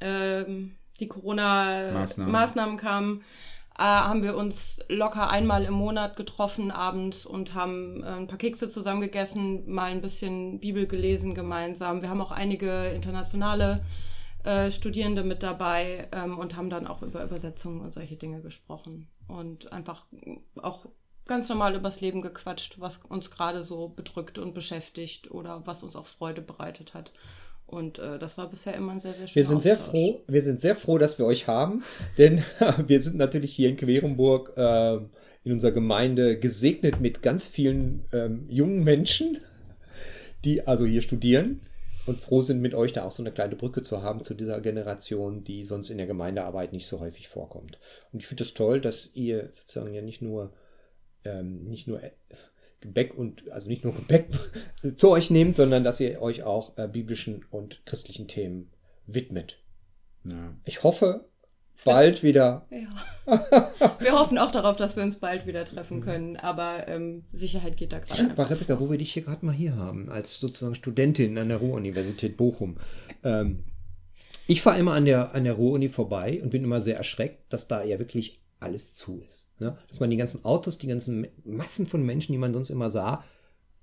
ähm, 0.00 0.76
die 0.98 1.06
Corona-Maßnahmen 1.08 2.32
Maßnahmen 2.32 2.76
kamen, 2.76 3.22
äh, 3.78 3.82
haben 3.84 4.22
wir 4.22 4.36
uns 4.36 4.80
locker 4.88 5.30
einmal 5.30 5.64
im 5.64 5.74
Monat 5.74 6.16
getroffen 6.16 6.70
abends 6.70 7.24
und 7.24 7.54
haben 7.54 8.02
äh, 8.02 8.08
ein 8.08 8.26
paar 8.26 8.38
Kekse 8.38 8.68
zusammen 8.68 9.00
gegessen, 9.00 9.70
mal 9.70 9.90
ein 9.90 10.02
bisschen 10.02 10.58
Bibel 10.58 10.86
gelesen 10.86 11.34
gemeinsam. 11.34 12.02
Wir 12.02 12.10
haben 12.10 12.20
auch 12.20 12.32
einige 12.32 12.86
internationale 12.88 13.84
äh, 14.44 14.72
Studierende 14.72 15.22
mit 15.22 15.44
dabei 15.44 16.08
ähm, 16.10 16.38
und 16.38 16.56
haben 16.56 16.70
dann 16.70 16.88
auch 16.88 17.02
über 17.02 17.22
Übersetzungen 17.22 17.80
und 17.80 17.92
solche 17.92 18.16
Dinge 18.16 18.42
gesprochen 18.42 19.08
und 19.28 19.72
einfach 19.72 20.06
auch 20.60 20.86
ganz 21.32 21.48
normal 21.48 21.74
übers 21.74 22.02
Leben 22.02 22.20
gequatscht, 22.20 22.76
was 22.78 22.98
uns 23.08 23.30
gerade 23.30 23.62
so 23.62 23.88
bedrückt 23.88 24.38
und 24.38 24.52
beschäftigt 24.52 25.30
oder 25.30 25.62
was 25.64 25.82
uns 25.82 25.96
auch 25.96 26.06
Freude 26.06 26.42
bereitet 26.42 26.92
hat. 26.92 27.12
Und 27.66 27.98
äh, 27.98 28.18
das 28.18 28.36
war 28.36 28.50
bisher 28.50 28.74
immer 28.74 28.92
ein 28.92 29.00
sehr, 29.00 29.14
sehr 29.14 29.26
schöner 29.26 29.36
wir 29.36 29.46
sind 29.46 29.56
Austausch. 29.56 29.64
sehr 29.64 29.76
froh, 29.78 30.20
Wir 30.28 30.42
sind 30.42 30.60
sehr 30.60 30.76
froh, 30.76 30.98
dass 30.98 31.18
wir 31.18 31.24
euch 31.24 31.46
haben, 31.46 31.82
denn 32.18 32.44
wir 32.86 33.02
sind 33.02 33.16
natürlich 33.16 33.54
hier 33.54 33.70
in 33.70 33.78
Querenburg 33.78 34.52
äh, 34.56 34.96
in 35.44 35.52
unserer 35.52 35.72
Gemeinde 35.72 36.38
gesegnet 36.38 37.00
mit 37.00 37.22
ganz 37.22 37.46
vielen 37.46 38.04
ähm, 38.12 38.44
jungen 38.50 38.84
Menschen, 38.84 39.38
die 40.44 40.66
also 40.66 40.84
hier 40.84 41.00
studieren 41.00 41.62
und 42.04 42.20
froh 42.20 42.42
sind, 42.42 42.60
mit 42.60 42.74
euch 42.74 42.92
da 42.92 43.04
auch 43.04 43.12
so 43.12 43.22
eine 43.22 43.32
kleine 43.32 43.56
Brücke 43.56 43.82
zu 43.82 44.02
haben 44.02 44.22
zu 44.22 44.34
dieser 44.34 44.60
Generation, 44.60 45.44
die 45.44 45.64
sonst 45.64 45.88
in 45.88 45.96
der 45.96 46.06
Gemeindearbeit 46.06 46.72
nicht 46.74 46.86
so 46.86 47.00
häufig 47.00 47.28
vorkommt. 47.28 47.78
Und 48.12 48.20
ich 48.20 48.26
finde 48.26 48.42
es 48.42 48.50
das 48.50 48.54
toll, 48.54 48.80
dass 48.80 49.10
ihr 49.14 49.50
sozusagen 49.54 49.94
ja 49.94 50.02
nicht 50.02 50.20
nur, 50.20 50.52
ähm, 51.24 51.64
nicht 51.64 51.86
nur 51.86 52.00
Gebäck 52.80 53.14
und, 53.14 53.50
also 53.50 53.68
nicht 53.68 53.84
nur 53.84 53.94
Gebäck 53.94 54.28
zu 54.96 55.10
euch 55.10 55.30
nehmt, 55.30 55.56
sondern 55.56 55.84
dass 55.84 56.00
ihr 56.00 56.20
euch 56.20 56.42
auch 56.42 56.76
äh, 56.76 56.88
biblischen 56.88 57.44
und 57.50 57.86
christlichen 57.86 58.28
Themen 58.28 58.70
widmet. 59.06 59.58
Ja. 60.24 60.54
Ich 60.64 60.82
hoffe, 60.82 61.26
bald 61.84 62.22
wieder. 62.22 62.66
Ja. 62.70 63.70
Wir 64.00 64.12
hoffen 64.12 64.38
auch 64.38 64.50
darauf, 64.50 64.76
dass 64.76 64.96
wir 64.96 65.02
uns 65.02 65.16
bald 65.16 65.46
wieder 65.46 65.64
treffen 65.64 66.00
können, 66.00 66.36
aber 66.36 66.86
ähm, 66.88 67.24
Sicherheit 67.32 67.76
geht 67.76 67.92
da 67.92 67.98
gerade. 67.98 68.30
Aber 68.30 68.50
Rebecca, 68.50 68.78
wo 68.80 68.90
wir 68.90 68.98
dich 68.98 69.12
hier 69.12 69.22
gerade 69.22 69.44
mal 69.44 69.54
hier 69.54 69.76
haben, 69.76 70.08
als 70.08 70.40
sozusagen 70.40 70.74
Studentin 70.74 71.38
an 71.38 71.48
der 71.48 71.58
Ruhr-Universität 71.58 72.36
Bochum. 72.36 72.78
Ähm, 73.22 73.64
ich 74.46 74.60
fahre 74.60 74.78
immer 74.78 74.92
an 74.92 75.04
der, 75.04 75.34
an 75.34 75.44
der 75.44 75.54
Ruhr-Uni 75.54 75.88
vorbei 75.88 76.40
und 76.42 76.50
bin 76.50 76.64
immer 76.64 76.80
sehr 76.80 76.96
erschreckt, 76.96 77.52
dass 77.52 77.68
da 77.68 77.84
ja 77.84 77.98
wirklich 77.98 78.41
alles 78.62 78.94
zu 78.94 79.20
ist. 79.20 79.50
Ne? 79.58 79.76
Dass 79.88 80.00
man 80.00 80.10
die 80.10 80.16
ganzen 80.16 80.44
Autos, 80.44 80.78
die 80.78 80.86
ganzen 80.86 81.26
Massen 81.44 81.86
von 81.86 82.02
Menschen, 82.02 82.32
die 82.32 82.38
man 82.38 82.52
sonst 82.52 82.70
immer 82.70 82.90
sah, 82.90 83.24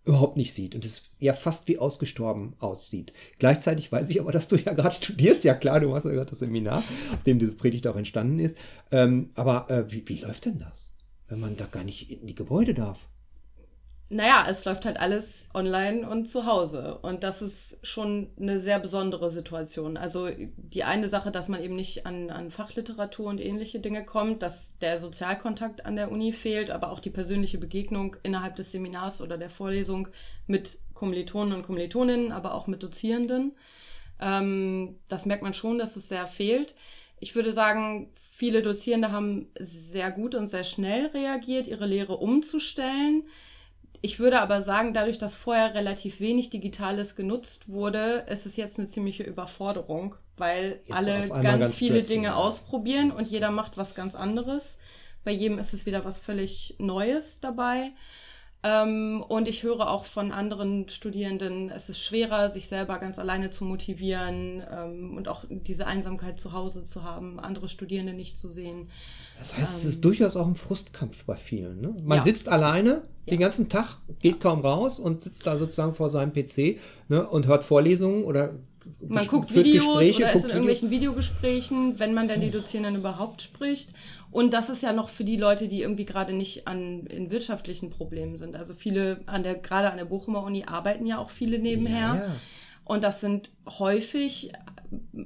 überhaupt 0.06 0.38
nicht 0.38 0.54
sieht 0.54 0.76
und 0.76 0.86
es 0.86 1.12
ja 1.20 1.34
fast 1.34 1.68
wie 1.68 1.78
ausgestorben 1.78 2.56
aussieht. 2.60 3.14
Gleichzeitig 3.38 3.92
weiß 3.92 4.10
ich 4.10 4.20
aber, 4.20 4.32
dass 4.32 4.48
du 4.48 4.56
ja 4.56 4.74
gerade 4.74 4.96
studierst. 4.96 5.44
Ja 5.44 5.54
klar, 5.54 5.80
du 5.80 5.90
machst 5.90 6.06
ja 6.06 6.12
gerade 6.12 6.30
das 6.30 6.40
Seminar, 6.40 6.84
auf 7.14 7.24
dem 7.24 7.40
diese 7.40 7.54
Predigt 7.54 7.86
auch 7.88 7.96
entstanden 7.96 8.40
ist. 8.40 8.58
Ähm, 8.92 9.30
aber 9.36 9.70
äh, 9.70 9.92
wie, 9.92 10.08
wie 10.08 10.22
läuft 10.22 10.46
denn 10.46 10.60
das, 10.60 10.94
wenn 11.28 11.40
man 11.40 11.58
da 11.58 11.66
gar 11.66 11.84
nicht 11.84 12.10
in 12.10 12.26
die 12.26 12.36
Gebäude 12.36 12.74
darf? 12.74 13.08
Naja, 14.10 14.46
es 14.50 14.66
läuft 14.66 14.86
halt 14.86 15.00
alles 15.00 15.46
online 15.54 16.08
und 16.10 16.32
zu 16.32 16.46
Hause. 16.46 16.98
Und 17.01 17.24
das 17.24 17.42
ist 17.42 17.78
schon 17.84 18.32
eine 18.39 18.60
sehr 18.60 18.80
besondere 18.80 19.30
Situation. 19.30 19.98
Also 19.98 20.30
die 20.58 20.84
eine 20.84 21.08
Sache, 21.08 21.32
dass 21.32 21.48
man 21.48 21.62
eben 21.62 21.75
nicht 21.75 22.06
an, 22.06 22.30
an 22.30 22.50
Fachliteratur 22.50 23.28
und 23.28 23.39
ähnliche 23.39 23.80
Dinge 23.80 24.04
kommt, 24.06 24.42
dass 24.42 24.78
der 24.80 25.00
Sozialkontakt 25.00 25.86
an 25.86 25.96
der 25.96 26.12
Uni 26.12 26.32
fehlt, 26.32 26.72
aber 26.72 26.92
auch 26.92 27.00
die 27.00 27.12
persönliche 27.12 27.60
Begegnung 27.60 28.16
innerhalb 28.24 28.56
des 28.56 28.72
Seminars 28.72 29.22
oder 29.22 29.38
der 29.38 29.50
Vorlesung 29.50 30.08
mit 30.48 30.80
Kommilitonen 30.96 31.54
und 31.54 31.63
Kommilitoninnen, 31.63 32.32
aber 32.32 32.56
auch 32.56 32.68
mit 32.68 32.82
Dozierenden. 32.82 33.56
Ähm, 34.20 34.98
das 35.08 35.25
merkt 35.25 35.44
man 35.44 35.54
schon, 35.54 35.78
dass 35.78 35.96
es 35.96 36.10
sehr 36.10 36.28
fehlt. 36.28 36.74
Ich 37.20 37.36
würde 37.36 37.51
sagen, 37.51 38.12
viele 38.16 38.62
Dozierende 38.62 39.12
haben 39.12 39.51
sehr 39.60 40.12
gut 40.12 40.34
und 40.34 40.48
sehr 40.48 40.63
schnell 40.63 41.08
reagiert, 41.08 41.68
ihre 41.68 41.86
Lehre 41.86 42.18
umzustellen. 42.18 43.24
Ich 44.01 44.20
würde 44.20 44.41
aber 44.41 44.62
sagen, 44.62 44.94
dadurch, 44.94 45.18
dass 45.18 45.36
vorher 45.36 45.74
relativ 45.74 46.20
wenig 46.20 46.50
Digitales 46.50 47.15
genutzt 47.15 47.68
wurde, 47.68 48.25
ist 48.29 48.46
es 48.46 48.56
jetzt 48.56 48.79
eine 48.79 48.88
ziemliche 48.88 49.24
Überforderung, 49.24 50.15
weil 50.38 50.82
jetzt 50.86 50.94
alle 50.94 51.27
ganz, 51.27 51.44
ganz, 51.44 51.75
viele 51.75 52.03
Dinge 52.03 52.29
ja. 52.29 52.36
ausprobieren 52.36 53.12
und 53.12 53.27
jeder 53.27 53.51
macht 53.51 53.77
was 53.77 53.96
ganz 53.96 54.15
anderes. 54.15 54.77
Bei 55.25 55.32
jedem 55.32 55.60
ist 55.60 55.74
es 55.74 55.86
wieder 55.86 56.06
was 56.06 56.18
völlig 56.18 56.75
Neues 56.79 57.41
dabei. 57.41 57.91
Ähm, 58.62 59.24
und 59.25 59.48
ich 59.48 59.63
höre 59.63 59.89
auch 59.89 60.04
von 60.04 60.34
anderen 60.34 60.89
Studierenden, 60.89 61.70
es 61.70 61.88
ist 61.88 62.04
schwerer, 62.04 62.50
sich 62.50 62.68
selber 62.68 63.00
ganz 63.00 63.18
alleine 63.18 63.51
zu 63.51 63.63
motivieren 63.63 64.62
ähm, 64.70 65.16
und 65.16 65.30
auch 65.30 65.46
diese 65.50 65.88
Einsamkeit 65.88 66.39
zu 66.39 66.51
Hause 66.51 66.84
zu 66.84 67.04
haben, 67.04 67.39
andere 67.39 67.70
Studierende 67.70 68.12
nicht 68.12 68.38
zu 68.38 68.50
sehen. 68.50 68.89
Das 69.38 69.54
heißt, 69.58 69.72
ähm, 69.72 69.78
es 69.78 69.86
ist 69.86 70.04
durchaus 70.04 70.36
auch 70.36 70.46
ein 70.46 70.56
Frustkampf 70.56 71.24
bei 71.24 71.38
vielen. 71.38 71.80
Ne? 71.80 71.96
Man 72.04 72.18
ja. 72.18 72.24
sitzt 72.24 72.50
alleine 72.50 72.89
ja. 72.89 73.01
den 73.32 73.39
ganzen 73.39 73.70
Tag, 73.70 74.00
geht 74.20 74.42
kaum 74.42 74.60
raus 74.60 75.00
und 75.00 75.24
sitzt 75.24 75.48
da 75.48 75.56
sozusagen 75.56 75.94
vor 75.94 76.10
seinem 76.10 76.34
PC 76.34 76.80
ne, 77.08 77.25
und 77.25 77.48
hört 77.48 77.63
Vorlesungen 77.63 78.25
oder 78.25 78.56
man 79.08 79.25
guckt 79.28 79.54
Videos 79.54 79.86
Gespräche, 79.86 80.24
oder 80.24 80.34
ist 80.34 80.44
in 80.44 80.50
irgendwelchen 80.50 80.89
Videogesprächen, 80.89 82.00
wenn 82.00 82.13
man 82.13 82.28
dann 82.28 82.42
die 82.42 82.51
Dozierenden 82.51 82.96
überhaupt 82.96 83.42
spricht. 83.42 83.92
Und 84.32 84.54
das 84.54 84.70
ist 84.70 84.84
ja 84.84 84.94
noch 84.94 85.10
für 85.10 85.24
die 85.24 85.38
Leute, 85.38 85.68
die 85.68 85.82
irgendwie 85.82 86.06
gerade 86.06 86.34
nicht 86.34 86.68
an, 86.68 87.06
in 87.08 87.32
wirtschaftlichen 87.32 87.90
Problemen 87.90 88.38
sind. 88.38 88.56
Also 88.56 88.74
viele 88.76 89.22
an 89.26 89.44
der, 89.44 89.56
gerade 89.56 89.90
an 89.90 89.98
der 89.98 90.06
Bochumer 90.06 90.44
Uni 90.44 90.66
arbeiten 90.66 91.06
ja 91.06 91.18
auch 91.18 91.32
viele 91.32 91.58
nebenher. 91.60 92.00
Ja, 92.00 92.16
ja. 92.16 92.36
Und 92.84 93.04
das 93.04 93.22
sind 93.22 93.52
häufig 93.68 94.52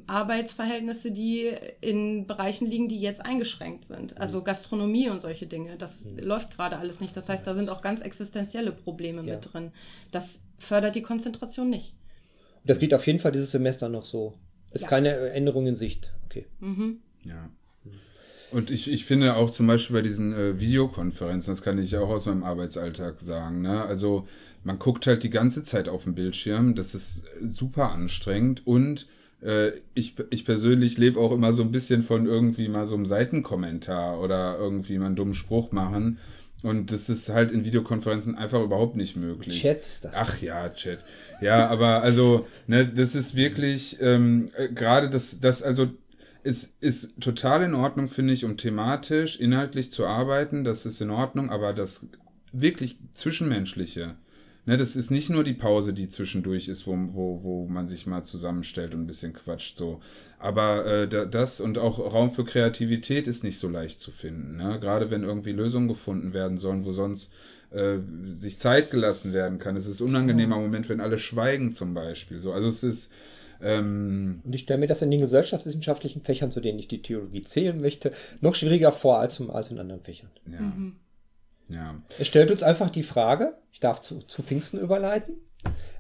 Arbeitsverhältnisse, 0.08 1.12
die 1.12 1.50
in 1.80 2.28
Bereichen 2.28 2.70
liegen, 2.70 2.90
die 2.90 3.00
jetzt 3.00 3.26
eingeschränkt 3.26 3.86
sind. 3.86 4.18
Also 4.18 4.44
Gastronomie 4.44 5.10
und 5.10 5.22
solche 5.22 5.48
Dinge. 5.48 5.78
Das 5.78 6.06
mhm. 6.06 6.20
läuft 6.20 6.56
gerade 6.56 6.78
alles 6.78 7.00
nicht. 7.00 7.16
Das 7.16 7.30
heißt, 7.30 7.48
da 7.48 7.54
sind 7.54 7.70
auch 7.70 7.82
ganz 7.82 8.02
existenzielle 8.02 8.72
Probleme 8.72 9.22
ja. 9.24 9.36
mit 9.36 9.54
drin. 9.54 9.72
Das 10.12 10.42
fördert 10.58 10.96
die 10.96 11.02
Konzentration 11.02 11.70
nicht. 11.70 11.94
Das 12.66 12.80
geht 12.80 12.94
auf 12.94 13.06
jeden 13.08 13.20
Fall 13.20 13.32
dieses 13.32 13.52
Semester 13.52 13.90
noch 13.90 14.06
so. 14.06 14.34
Ist 14.72 14.84
ja. 14.84 14.88
keine 14.88 15.16
Änderung 15.32 15.68
in 15.68 15.76
Sicht. 15.76 16.14
Okay. 16.26 16.48
Mhm. 16.60 17.00
Ja. 17.26 17.50
Und 18.54 18.70
ich, 18.70 18.92
ich 18.92 19.06
finde 19.06 19.36
auch 19.36 19.50
zum 19.50 19.66
Beispiel 19.66 19.96
bei 19.96 20.02
diesen 20.04 20.34
äh, 20.34 20.60
Videokonferenzen, 20.60 21.52
das 21.54 21.64
kann 21.64 21.80
ich 21.80 21.98
auch 21.98 22.10
aus 22.10 22.28
meinem 22.28 22.44
Arbeitsalltag 22.44 23.20
sagen, 23.20 23.62
ne? 23.62 23.84
also 23.84 24.28
man 24.64 24.80
guckt 24.80 25.08
halt 25.08 25.24
die 25.24 25.32
ganze 25.32 25.64
Zeit 25.64 25.90
auf 25.90 26.04
den 26.04 26.14
Bildschirm, 26.14 26.76
das 26.76 26.94
ist 26.94 27.24
super 27.42 27.92
anstrengend 27.92 28.66
und 28.66 29.08
äh, 29.44 29.72
ich, 29.96 30.16
ich 30.30 30.46
persönlich 30.46 30.98
lebe 31.00 31.20
auch 31.20 31.32
immer 31.32 31.52
so 31.52 31.64
ein 31.64 31.72
bisschen 31.72 32.04
von 32.04 32.28
irgendwie 32.28 32.68
mal 32.70 32.86
so 32.86 32.96
einem 32.96 33.08
Seitenkommentar 33.08 34.20
oder 34.22 34.58
irgendwie 34.60 34.98
mal 35.00 35.08
einen 35.08 35.16
dummen 35.16 35.36
Spruch 35.36 35.72
machen. 35.72 36.20
Und 36.62 36.94
das 36.94 37.10
ist 37.10 37.28
halt 37.28 37.52
in 37.52 37.66
Videokonferenzen 37.66 38.38
einfach 38.38 38.62
überhaupt 38.62 38.96
nicht 38.96 39.18
möglich. 39.18 39.60
Chat 39.60 39.82
ist 39.82 40.06
das. 40.06 40.16
Ach 40.16 40.42
ja, 40.42 40.70
Chat. 40.70 41.00
Ja, 41.42 41.68
aber 41.68 42.02
also, 42.04 42.48
ne, 42.68 42.88
das 42.88 43.16
ist 43.16 43.36
wirklich 43.36 43.98
ähm, 44.00 44.50
äh, 44.56 44.70
gerade 44.70 45.10
das, 45.10 45.42
das, 45.42 45.62
also 45.62 45.90
es 46.44 46.76
ist 46.80 47.22
total 47.22 47.64
in 47.64 47.74
Ordnung, 47.74 48.10
finde 48.10 48.34
ich, 48.34 48.46
um 48.46 48.58
thematisch, 48.58 49.40
inhaltlich 49.40 49.92
zu 49.92 50.06
arbeiten. 50.06 50.64
Das 50.64 50.86
ist 50.86 51.02
in 51.02 51.10
Ordnung, 51.10 51.50
aber 51.50 51.74
das 51.74 52.08
wirklich 52.52 52.98
Zwischenmenschliche, 53.14 54.16
ne, 54.66 54.78
das 54.78 54.96
ist 54.96 55.10
nicht 55.10 55.30
nur 55.30 55.44
die 55.44 55.54
Pause, 55.54 55.94
die 55.94 56.10
zwischendurch 56.10 56.68
ist, 56.68 56.86
wo, 56.86 56.96
wo, 57.12 57.44
wo 57.44 57.68
man 57.68 57.88
sich 57.88 58.08
mal 58.08 58.24
zusammenstellt 58.24 58.94
und 58.94 59.02
ein 59.02 59.08
bisschen 59.08 59.34
quatscht, 59.34 59.78
so. 59.78 60.02
Aber 60.38 60.86
äh, 60.86 61.30
das 61.30 61.62
und 61.62 61.78
auch 61.78 62.00
Raum 62.00 62.32
für 62.32 62.44
Kreativität 62.44 63.28
ist 63.28 63.46
nicht 63.46 63.58
so 63.58 63.70
leicht 63.70 64.00
zu 64.00 64.12
finden. 64.12 64.58
Ne? 64.58 64.78
Gerade 64.82 65.10
wenn 65.10 65.24
irgendwie 65.24 65.54
Lösungen 65.54 65.88
gefunden 65.88 66.34
werden 66.34 66.58
sollen, 66.58 66.84
wo 66.84 66.92
sonst 66.92 67.34
äh, 67.72 68.00
sich 68.34 68.60
Zeit 68.60 68.92
gelassen 68.92 69.32
werden 69.32 69.58
kann. 69.58 69.78
Es 69.78 69.88
ist 69.88 70.02
ein 70.02 70.08
unangenehmer 70.08 70.58
Moment, 70.58 70.90
wenn 70.90 71.00
alle 71.00 71.18
schweigen 71.18 71.74
zum 71.74 71.94
Beispiel. 71.94 72.40
So, 72.40 72.52
also 72.52 72.68
es 72.68 72.84
ist 72.84 73.14
ähm, 73.62 74.42
und 74.44 74.54
ich 74.54 74.62
stelle 74.62 74.80
mir 74.80 74.88
das 74.88 75.02
in 75.02 75.12
den 75.12 75.22
gesellschaftswissenschaftlichen 75.22 76.22
Fächern, 76.22 76.52
zu 76.52 76.62
denen 76.62 76.80
ich 76.80 76.88
die 76.88 77.02
Theologie 77.02 77.42
zählen 77.42 77.80
möchte, 77.80 78.12
noch 78.42 78.56
schwieriger 78.56 78.92
vor 78.92 79.20
als, 79.20 79.42
als 79.50 79.72
in 79.72 79.80
anderen 79.80 80.02
Fächern. 80.02 80.32
Ja. 80.52 80.60
Mhm. 80.60 80.96
ja. 81.70 82.02
Es 82.20 82.28
stellt 82.28 82.52
uns 82.52 82.64
einfach 82.64 82.90
die 82.90 83.04
Frage, 83.04 83.58
ich 83.72 83.80
darf 83.80 84.02
zu, 84.02 84.20
zu 84.20 84.44
Pfingsten 84.44 84.80
überleiten, 84.80 85.36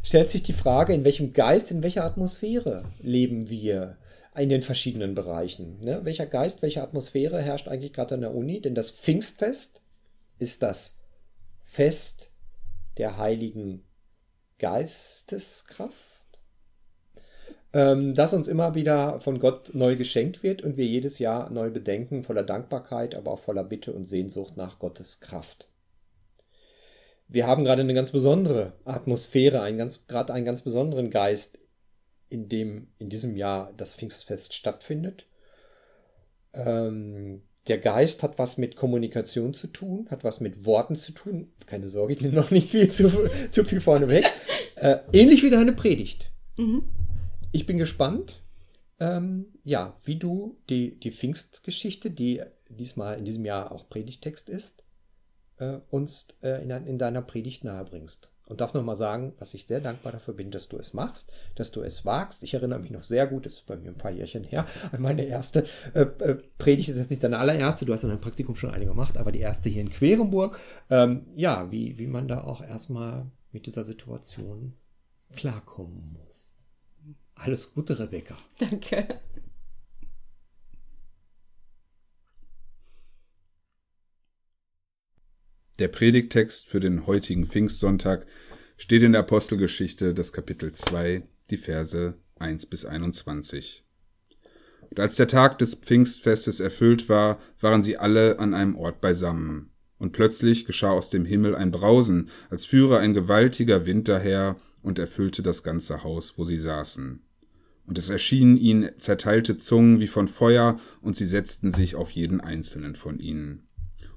stellt 0.01 0.29
sich 0.29 0.43
die 0.43 0.53
Frage, 0.53 0.93
in 0.93 1.03
welchem 1.03 1.33
Geist, 1.33 1.71
in 1.71 1.83
welcher 1.83 2.03
Atmosphäre 2.03 2.83
leben 2.99 3.49
wir 3.49 3.97
in 4.35 4.49
den 4.49 4.61
verschiedenen 4.61 5.15
Bereichen. 5.15 5.79
Ne? 5.81 6.01
Welcher 6.03 6.25
Geist, 6.25 6.61
welche 6.61 6.81
Atmosphäre 6.81 7.41
herrscht 7.41 7.67
eigentlich 7.67 7.93
gerade 7.93 8.15
an 8.15 8.21
der 8.21 8.33
Uni? 8.33 8.61
Denn 8.61 8.75
das 8.75 8.91
Pfingstfest 8.91 9.79
ist 10.39 10.63
das 10.63 10.99
Fest 11.63 12.31
der 12.97 13.17
Heiligen 13.17 13.83
Geisteskraft 14.59 16.12
ähm, 17.73 18.13
das 18.13 18.33
uns 18.33 18.47
immer 18.47 18.75
wieder 18.75 19.19
von 19.19 19.39
Gott 19.39 19.71
neu 19.73 19.95
geschenkt 19.95 20.43
wird 20.43 20.61
und 20.61 20.77
wir 20.77 20.85
jedes 20.85 21.19
Jahr 21.19 21.49
neu 21.49 21.71
bedenken, 21.71 22.23
voller 22.23 22.43
Dankbarkeit, 22.43 23.15
aber 23.15 23.31
auch 23.31 23.39
voller 23.39 23.63
Bitte 23.63 23.93
und 23.93 24.03
Sehnsucht 24.03 24.55
nach 24.57 24.79
Gottes 24.79 25.19
Kraft. 25.19 25.67
Wir 27.27 27.47
haben 27.47 27.63
gerade 27.63 27.81
eine 27.81 27.95
ganz 27.95 28.11
besondere 28.11 28.73
Atmosphäre, 28.85 29.61
einen 29.61 29.79
ganz, 29.79 30.05
gerade 30.05 30.33
einen 30.33 30.45
ganz 30.45 30.61
besonderen 30.61 31.09
Geist, 31.09 31.57
in 32.29 32.47
dem 32.47 32.87
in 32.99 33.09
diesem 33.09 33.35
Jahr 33.35 33.73
das 33.75 33.95
Pfingstfest 33.95 34.53
stattfindet. 34.53 35.25
Ähm, 36.53 37.41
der 37.67 37.79
Geist 37.79 38.21
hat 38.21 38.37
was 38.37 38.57
mit 38.57 38.75
Kommunikation 38.75 39.53
zu 39.53 39.67
tun, 39.67 40.07
hat 40.11 40.23
was 40.23 40.41
mit 40.41 40.65
Worten 40.65 40.95
zu 40.95 41.11
tun. 41.13 41.51
Keine 41.65 41.89
Sorge, 41.89 42.13
ich 42.13 42.21
nehme 42.21 42.35
noch 42.35 42.51
nicht 42.51 42.69
viel 42.69 42.91
zu, 42.91 43.09
zu 43.51 43.63
viel 43.63 43.81
vorne 43.81 44.09
weg. 44.09 44.31
Äh, 44.75 44.97
ähnlich 45.11 45.41
wie 45.41 45.49
deine 45.49 45.73
Predigt. 45.73 46.31
Mhm. 46.57 46.83
Ich 47.55 47.67
bin 47.67 47.77
gespannt, 47.77 48.41
ähm, 48.99 49.45
ja, 49.63 49.93
wie 50.05 50.15
du 50.15 50.57
die, 50.69 50.99
die 50.99 51.11
Pfingstgeschichte, 51.11 52.09
die 52.09 52.41
diesmal 52.67 53.19
in 53.19 53.25
diesem 53.25 53.45
Jahr 53.45 53.71
auch 53.71 53.87
Predigtext 53.87 54.49
ist, 54.49 54.83
äh, 55.57 55.77
uns 55.91 56.29
äh, 56.41 56.63
in, 56.63 56.71
in, 56.71 56.97
deiner 56.97 57.21
Predigt 57.21 57.63
nahebringst. 57.63 58.31
Und 58.47 58.59
darf 58.59 58.73
nochmal 58.73 58.95
sagen, 58.95 59.35
dass 59.37 59.53
ich 59.53 59.67
sehr 59.67 59.81
dankbar 59.81 60.13
dafür 60.13 60.33
bin, 60.33 60.49
dass 60.49 60.67
du 60.67 60.79
es 60.79 60.95
machst, 60.95 61.31
dass 61.53 61.69
du 61.69 61.83
es 61.83 62.07
wagst. 62.07 62.41
Ich 62.41 62.55
erinnere 62.55 62.79
mich 62.79 62.89
noch 62.89 63.03
sehr 63.03 63.27
gut, 63.27 63.45
das 63.45 63.53
ist 63.53 63.67
bei 63.67 63.77
mir 63.77 63.89
ein 63.89 63.99
paar 63.99 64.11
Jährchen 64.11 64.43
her, 64.43 64.65
an 64.91 65.03
meine 65.03 65.23
erste 65.23 65.67
äh, 65.93 66.01
äh 66.01 66.37
Predigt 66.57 66.89
ist 66.89 66.97
jetzt 66.97 67.11
nicht 67.11 67.23
deine 67.23 67.37
allererste, 67.37 67.85
du 67.85 67.93
hast 67.93 68.01
in 68.01 68.09
deinem 68.09 68.19
Praktikum 68.19 68.55
schon 68.55 68.71
eine 68.71 68.87
gemacht, 68.87 69.15
aber 69.15 69.31
die 69.31 69.41
erste 69.41 69.69
hier 69.69 69.81
in 69.81 69.91
Querenburg. 69.91 70.57
Ähm, 70.89 71.27
ja, 71.35 71.69
wie, 71.69 71.99
wie 71.99 72.07
man 72.07 72.27
da 72.27 72.43
auch 72.45 72.63
erstmal 72.63 73.29
mit 73.51 73.67
dieser 73.67 73.83
Situation 73.83 74.73
klarkommen 75.35 76.17
muss. 76.19 76.52
Alles 77.35 77.73
Gute, 77.73 77.99
Rebecca. 77.99 78.37
Danke. 78.59 79.19
Der 85.79 85.87
Predigtext 85.87 86.67
für 86.67 86.79
den 86.79 87.07
heutigen 87.07 87.47
Pfingstsonntag 87.47 88.27
steht 88.77 89.01
in 89.01 89.13
der 89.13 89.21
Apostelgeschichte, 89.21 90.13
das 90.13 90.31
Kapitel 90.31 90.71
2, 90.71 91.23
die 91.49 91.57
Verse 91.57 92.15
1 92.37 92.67
bis 92.67 92.85
21. 92.85 93.83
Und 94.89 94.99
als 94.99 95.15
der 95.15 95.27
Tag 95.27 95.57
des 95.57 95.73
Pfingstfestes 95.73 96.59
erfüllt 96.59 97.09
war, 97.09 97.39
waren 97.59 97.81
sie 97.81 97.97
alle 97.97 98.37
an 98.39 98.53
einem 98.53 98.75
Ort 98.75 99.01
beisammen. 99.01 99.71
Und 99.97 100.11
plötzlich 100.11 100.65
geschah 100.65 100.91
aus 100.91 101.09
dem 101.09 101.25
Himmel 101.25 101.55
ein 101.55 101.71
Brausen, 101.71 102.29
als 102.51 102.65
führe 102.65 102.99
ein 102.99 103.13
gewaltiger 103.15 103.87
Wind 103.87 104.07
daher 104.07 104.57
und 104.83 104.99
erfüllte 104.99 105.41
das 105.41 105.63
ganze 105.63 106.03
Haus, 106.03 106.33
wo 106.37 106.45
sie 106.45 106.59
saßen. 106.59 107.21
Und 107.85 107.97
es 107.97 108.09
erschienen 108.09 108.57
ihnen 108.57 108.89
zerteilte 108.97 109.57
Zungen 109.57 109.99
wie 109.99 110.07
von 110.07 110.27
Feuer, 110.27 110.79
und 111.01 111.15
sie 111.15 111.25
setzten 111.25 111.73
sich 111.73 111.95
auf 111.95 112.11
jeden 112.11 112.39
einzelnen 112.39 112.95
von 112.95 113.19
ihnen. 113.19 113.67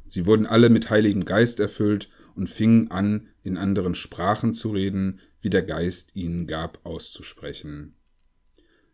Sie 0.06 0.26
wurden 0.26 0.46
alle 0.46 0.68
mit 0.68 0.90
Heiligem 0.90 1.24
Geist 1.24 1.58
erfüllt 1.58 2.08
und 2.34 2.50
fingen 2.50 2.90
an, 2.90 3.28
in 3.42 3.56
anderen 3.56 3.94
Sprachen 3.94 4.54
zu 4.54 4.70
reden, 4.70 5.20
wie 5.40 5.50
der 5.50 5.62
Geist 5.62 6.14
ihnen 6.14 6.46
gab, 6.46 6.84
auszusprechen. 6.84 7.94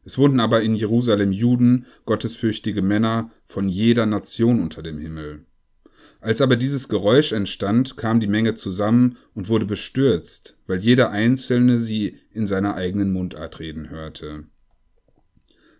Es 0.04 0.18
wurden 0.18 0.40
aber 0.40 0.62
in 0.62 0.74
Jerusalem 0.74 1.32
Juden, 1.32 1.86
gottesfürchtige 2.04 2.82
Männer 2.82 3.30
von 3.46 3.68
jeder 3.68 4.06
Nation 4.06 4.60
unter 4.60 4.82
dem 4.82 4.98
Himmel. 4.98 5.46
Als 6.22 6.40
aber 6.40 6.54
dieses 6.54 6.88
Geräusch 6.88 7.32
entstand, 7.32 7.96
kam 7.96 8.20
die 8.20 8.28
Menge 8.28 8.54
zusammen 8.54 9.18
und 9.34 9.48
wurde 9.48 9.66
bestürzt, 9.66 10.56
weil 10.68 10.78
jeder 10.78 11.10
Einzelne 11.10 11.80
sie 11.80 12.16
in 12.30 12.46
seiner 12.46 12.76
eigenen 12.76 13.12
Mundart 13.12 13.58
reden 13.58 13.90
hörte. 13.90 14.44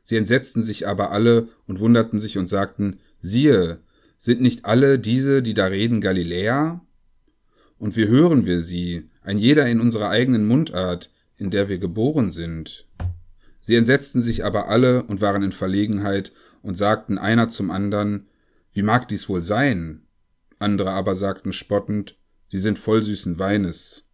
Sie 0.03 0.17
entsetzten 0.17 0.65
sich 0.65 0.89
aber 0.89 1.13
alle 1.13 1.49
und 1.69 1.79
wunderten 1.79 2.19
sich 2.19 2.39
und 2.39 2.49
sagten, 2.49 2.99
siehe, 3.21 3.83
sind 4.17 4.41
nicht 4.41 4.65
alle 4.65 4.99
diese, 4.99 5.43
die 5.43 5.55
da 5.55 5.67
reden, 5.67 6.01
Galiläer? 6.01 6.85
Und 7.79 7.95
wie 7.95 8.09
hören 8.09 8.45
wir 8.45 8.61
sie, 8.61 9.11
ein 9.23 9.39
jeder 9.39 9.69
in 9.69 9.81
unserer 9.81 10.09
eigenen 10.09 10.49
Mundart, 10.49 11.13
in 11.39 11.51
der 11.51 11.69
wir 11.69 11.79
geboren 11.79 12.33
sind? 12.33 12.89
Sie 13.61 13.77
entsetzten 13.77 14.21
sich 14.21 14.45
aber 14.45 14.67
alle 14.67 15.05
und 15.05 15.21
waren 15.21 15.45
in 15.45 15.53
Verlegenheit 15.53 16.33
und 16.63 16.77
sagten 16.77 17.17
einer 17.17 17.49
zum 17.49 17.71
andern, 17.71 18.27
wie 18.73 18.83
mag 18.83 19.07
dies 19.07 19.29
wohl 19.29 19.43
sein? 19.43 20.03
Andere 20.63 20.91
aber 20.91 21.15
sagten 21.15 21.53
spottend, 21.53 22.17
sie 22.47 22.59
sind 22.59 22.79
voll 22.79 23.03
süßen 23.03 23.39
Weines. 23.39 24.05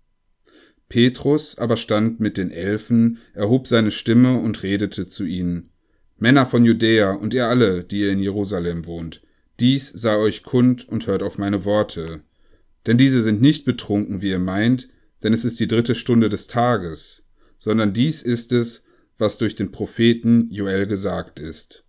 Petrus 0.88 1.58
aber 1.58 1.76
stand 1.76 2.18
mit 2.18 2.38
den 2.38 2.50
Elfen, 2.50 3.18
erhob 3.34 3.66
seine 3.66 3.90
Stimme 3.90 4.38
und 4.38 4.62
redete 4.62 5.06
zu 5.06 5.24
ihnen, 5.24 5.70
Männer 6.16 6.46
von 6.46 6.64
Judäa 6.64 7.12
und 7.12 7.34
ihr 7.34 7.46
alle, 7.46 7.84
die 7.84 8.00
ihr 8.00 8.10
in 8.10 8.18
Jerusalem 8.18 8.86
wohnt, 8.86 9.22
dies 9.60 9.88
sei 9.88 10.16
euch 10.16 10.42
kund 10.42 10.88
und 10.88 11.06
hört 11.06 11.22
auf 11.22 11.38
meine 11.38 11.64
Worte. 11.64 12.22
Denn 12.86 12.98
diese 12.98 13.20
sind 13.20 13.40
nicht 13.40 13.64
betrunken, 13.64 14.22
wie 14.22 14.30
ihr 14.30 14.38
meint, 14.38 14.88
denn 15.22 15.32
es 15.32 15.44
ist 15.44 15.60
die 15.60 15.68
dritte 15.68 15.94
Stunde 15.94 16.28
des 16.28 16.46
Tages, 16.46 17.26
sondern 17.56 17.92
dies 17.92 18.22
ist 18.22 18.52
es, 18.52 18.84
was 19.18 19.38
durch 19.38 19.56
den 19.56 19.72
Propheten 19.72 20.48
Joel 20.50 20.86
gesagt 20.86 21.40
ist. 21.40 21.84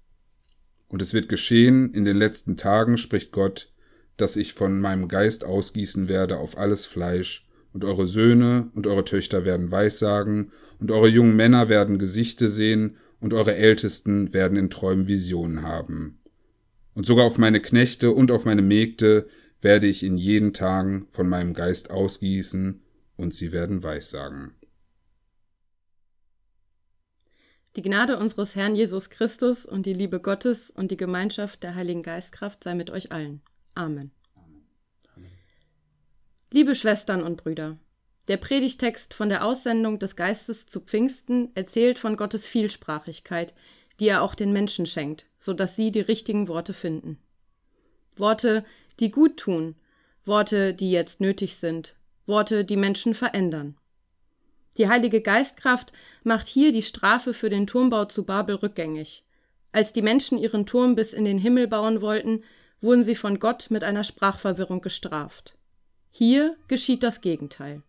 Und 0.88 1.02
es 1.02 1.14
wird 1.14 1.30
geschehen, 1.30 1.94
in 1.94 2.06
den 2.06 2.18
letzten 2.18 2.58
Tagen, 2.58 2.98
spricht 2.98 3.32
Gott, 3.32 3.72
dass 4.20 4.36
ich 4.36 4.54
von 4.54 4.80
meinem 4.80 5.08
Geist 5.08 5.46
ausgießen 5.46 6.08
werde 6.08 6.38
auf 6.38 6.58
alles 6.58 6.86
Fleisch, 6.86 7.48
und 7.72 7.86
eure 7.86 8.08
Söhne 8.08 8.72
und 8.74 8.88
eure 8.88 9.06
Töchter 9.06 9.46
werden 9.46 9.72
Weissagen, 9.72 10.52
und 10.80 10.92
eure 10.92 11.08
jungen 11.08 11.36
Männer 11.36 11.70
werden 11.70 12.00
Gesichte 12.00 12.50
sehen, 12.50 12.98
und 13.20 13.34
eure 13.34 13.56
Ältesten 13.56 14.34
werden 14.34 14.58
in 14.58 14.70
Träumen 14.70 15.08
Visionen 15.08 15.62
haben. 15.62 16.20
Und 16.94 17.06
sogar 17.06 17.26
auf 17.26 17.38
meine 17.38 17.62
Knechte 17.62 18.12
und 18.12 18.32
auf 18.32 18.46
meine 18.46 18.62
Mägde 18.62 19.28
werde 19.62 19.88
ich 19.88 20.04
in 20.04 20.18
jeden 20.18 20.54
Tagen 20.54 21.08
von 21.10 21.30
meinem 21.30 21.54
Geist 21.54 21.92
ausgießen, 21.92 22.82
und 23.18 23.34
sie 23.34 23.52
werden 23.52 23.84
Weissagen. 23.84 24.54
Die 27.76 27.82
Gnade 27.82 28.18
unseres 28.18 28.56
Herrn 28.56 28.76
Jesus 28.76 29.10
Christus 29.10 29.66
und 29.66 29.86
die 29.86 29.94
Liebe 29.94 30.20
Gottes 30.20 30.72
und 30.72 30.92
die 30.92 30.98
Gemeinschaft 30.98 31.62
der 31.64 31.76
Heiligen 31.76 32.04
Geistkraft 32.04 32.64
sei 32.64 32.74
mit 32.74 32.90
euch 32.90 33.12
allen. 33.12 33.42
Amen. 33.76 34.12
Liebe 36.52 36.74
Schwestern 36.74 37.22
und 37.22 37.38
Brüder, 37.38 37.78
der 38.28 38.38
Predigtext 38.38 39.14
von 39.14 39.30
der 39.30 39.46
Aussendung 39.46 40.00
des 40.00 40.16
Geistes 40.16 40.66
zu 40.66 40.82
Pfingsten 40.82 41.50
erzählt 41.56 42.00
von 42.00 42.18
Gottes 42.18 42.46
Vielsprachigkeit, 42.48 43.54
die 44.00 44.08
er 44.08 44.24
auch 44.24 44.36
den 44.36 44.52
Menschen 44.52 44.86
schenkt, 44.86 45.28
so 45.38 45.54
dass 45.54 45.76
sie 45.76 45.92
die 45.92 46.00
richtigen 46.00 46.48
Worte 46.48 46.74
finden. 46.74 47.18
Worte, 48.18 48.66
die 49.00 49.12
gut 49.12 49.38
tun, 49.38 49.76
Worte, 50.26 50.74
die 50.74 50.92
jetzt 50.92 51.22
nötig 51.22 51.56
sind, 51.56 51.96
Worte, 52.26 52.66
die 52.66 52.78
Menschen 52.78 53.14
verändern. 53.14 53.78
Die 54.78 54.88
Heilige 54.88 55.22
Geistkraft 55.22 55.92
macht 56.24 56.48
hier 56.48 56.72
die 56.72 56.84
Strafe 56.84 57.34
für 57.34 57.50
den 57.50 57.68
Turmbau 57.68 58.06
zu 58.06 58.24
Babel 58.24 58.56
rückgängig. 58.56 59.26
Als 59.72 59.94
die 59.94 60.02
Menschen 60.02 60.38
ihren 60.38 60.66
Turm 60.66 60.96
bis 60.96 61.14
in 61.14 61.26
den 61.26 61.38
Himmel 61.38 61.68
bauen 61.68 62.02
wollten, 62.02 62.44
wurden 62.82 63.04
sie 63.04 63.16
von 63.16 63.40
Gott 63.40 63.68
mit 63.70 63.84
einer 63.84 64.04
Sprachverwirrung 64.04 64.82
gestraft. 64.82 65.58
Hier 66.12 66.56
geschieht 66.68 67.04
das 67.04 67.22
Gegenteil. 67.22 67.84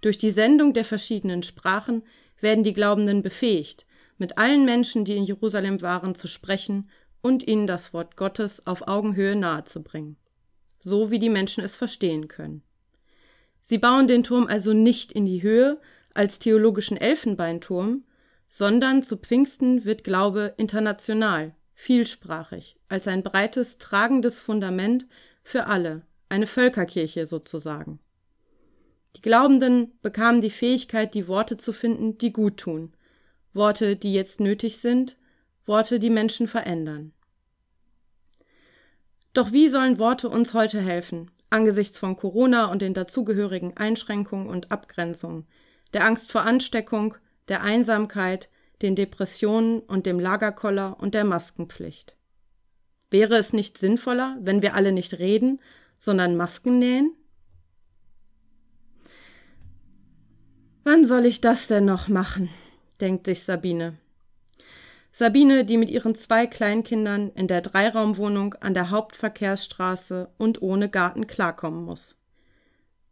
Durch 0.00 0.18
die 0.18 0.30
Sendung 0.30 0.72
der 0.72 0.84
verschiedenen 0.84 1.42
Sprachen 1.42 2.02
werden 2.40 2.64
die 2.64 2.72
Glaubenden 2.72 3.22
befähigt, 3.22 3.86
mit 4.18 4.38
allen 4.38 4.64
Menschen, 4.64 5.04
die 5.04 5.16
in 5.16 5.24
Jerusalem 5.24 5.80
waren, 5.82 6.14
zu 6.14 6.28
sprechen 6.28 6.90
und 7.22 7.46
ihnen 7.46 7.66
das 7.66 7.92
Wort 7.94 8.16
Gottes 8.16 8.66
auf 8.66 8.88
Augenhöhe 8.88 9.36
nahezubringen, 9.36 10.16
so 10.80 11.10
wie 11.10 11.18
die 11.18 11.28
Menschen 11.28 11.62
es 11.62 11.76
verstehen 11.76 12.28
können. 12.28 12.62
Sie 13.62 13.78
bauen 13.78 14.08
den 14.08 14.24
Turm 14.24 14.48
also 14.48 14.72
nicht 14.72 15.12
in 15.12 15.24
die 15.24 15.42
Höhe 15.42 15.80
als 16.14 16.40
theologischen 16.40 16.96
Elfenbeinturm, 16.96 18.04
sondern 18.48 19.02
zu 19.02 19.16
Pfingsten 19.16 19.84
wird 19.84 20.04
Glaube 20.04 20.54
international, 20.56 21.54
vielsprachig, 21.82 22.76
als 22.88 23.08
ein 23.08 23.24
breites, 23.24 23.76
tragendes 23.78 24.38
Fundament 24.38 25.08
für 25.42 25.66
alle, 25.66 26.02
eine 26.28 26.46
Völkerkirche 26.46 27.26
sozusagen. 27.26 27.98
Die 29.16 29.20
Glaubenden 29.20 29.98
bekamen 30.00 30.40
die 30.40 30.50
Fähigkeit, 30.50 31.12
die 31.12 31.26
Worte 31.26 31.56
zu 31.56 31.72
finden, 31.72 32.18
die 32.18 32.32
gut 32.32 32.58
tun, 32.58 32.92
Worte, 33.52 33.96
die 33.96 34.14
jetzt 34.14 34.38
nötig 34.38 34.78
sind, 34.78 35.16
Worte, 35.66 35.98
die 35.98 36.08
Menschen 36.08 36.46
verändern. 36.46 37.12
Doch 39.32 39.50
wie 39.50 39.68
sollen 39.68 39.98
Worte 39.98 40.28
uns 40.28 40.54
heute 40.54 40.80
helfen, 40.80 41.32
angesichts 41.50 41.98
von 41.98 42.14
Corona 42.14 42.66
und 42.66 42.80
den 42.80 42.94
dazugehörigen 42.94 43.76
Einschränkungen 43.76 44.46
und 44.46 44.70
Abgrenzungen, 44.70 45.48
der 45.94 46.04
Angst 46.06 46.30
vor 46.30 46.42
Ansteckung, 46.42 47.16
der 47.48 47.62
Einsamkeit, 47.62 48.50
den 48.82 48.96
Depressionen 48.96 49.80
und 49.80 50.06
dem 50.06 50.18
Lagerkoller 50.18 50.96
und 51.00 51.14
der 51.14 51.24
Maskenpflicht? 51.24 52.16
Wäre 53.10 53.36
es 53.36 53.52
nicht 53.52 53.78
sinnvoller, 53.78 54.38
wenn 54.40 54.62
wir 54.62 54.74
alle 54.74 54.90
nicht 54.90 55.18
reden, 55.18 55.60
sondern 55.98 56.36
Masken 56.36 56.78
nähen? 56.78 57.14
Wann 60.84 61.06
soll 61.06 61.26
ich 61.26 61.40
das 61.40 61.66
denn 61.66 61.84
noch 61.84 62.08
machen? 62.08 62.48
denkt 63.00 63.26
sich 63.26 63.42
Sabine. 63.42 63.98
Sabine, 65.12 65.64
die 65.64 65.76
mit 65.76 65.90
ihren 65.90 66.14
zwei 66.14 66.46
Kleinkindern 66.46 67.30
in 67.34 67.46
der 67.46 67.60
Dreiraumwohnung 67.60 68.54
an 68.54 68.72
der 68.72 68.90
Hauptverkehrsstraße 68.90 70.30
und 70.38 70.62
ohne 70.62 70.88
Garten 70.88 71.26
klarkommen 71.26 71.84
muss. 71.84 72.16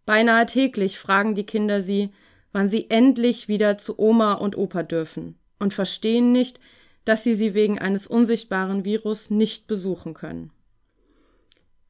Beinahe 0.06 0.46
täglich 0.46 0.98
fragen 0.98 1.34
die 1.34 1.44
Kinder 1.44 1.82
sie, 1.82 2.10
wann 2.52 2.70
sie 2.70 2.88
endlich 2.88 3.48
wieder 3.48 3.76
zu 3.76 3.98
Oma 3.98 4.32
und 4.32 4.56
Opa 4.56 4.82
dürfen 4.82 5.39
und 5.60 5.72
verstehen 5.72 6.32
nicht, 6.32 6.58
dass 7.04 7.22
sie 7.22 7.34
sie 7.34 7.54
wegen 7.54 7.78
eines 7.78 8.06
unsichtbaren 8.06 8.84
Virus 8.84 9.30
nicht 9.30 9.66
besuchen 9.68 10.14
können. 10.14 10.50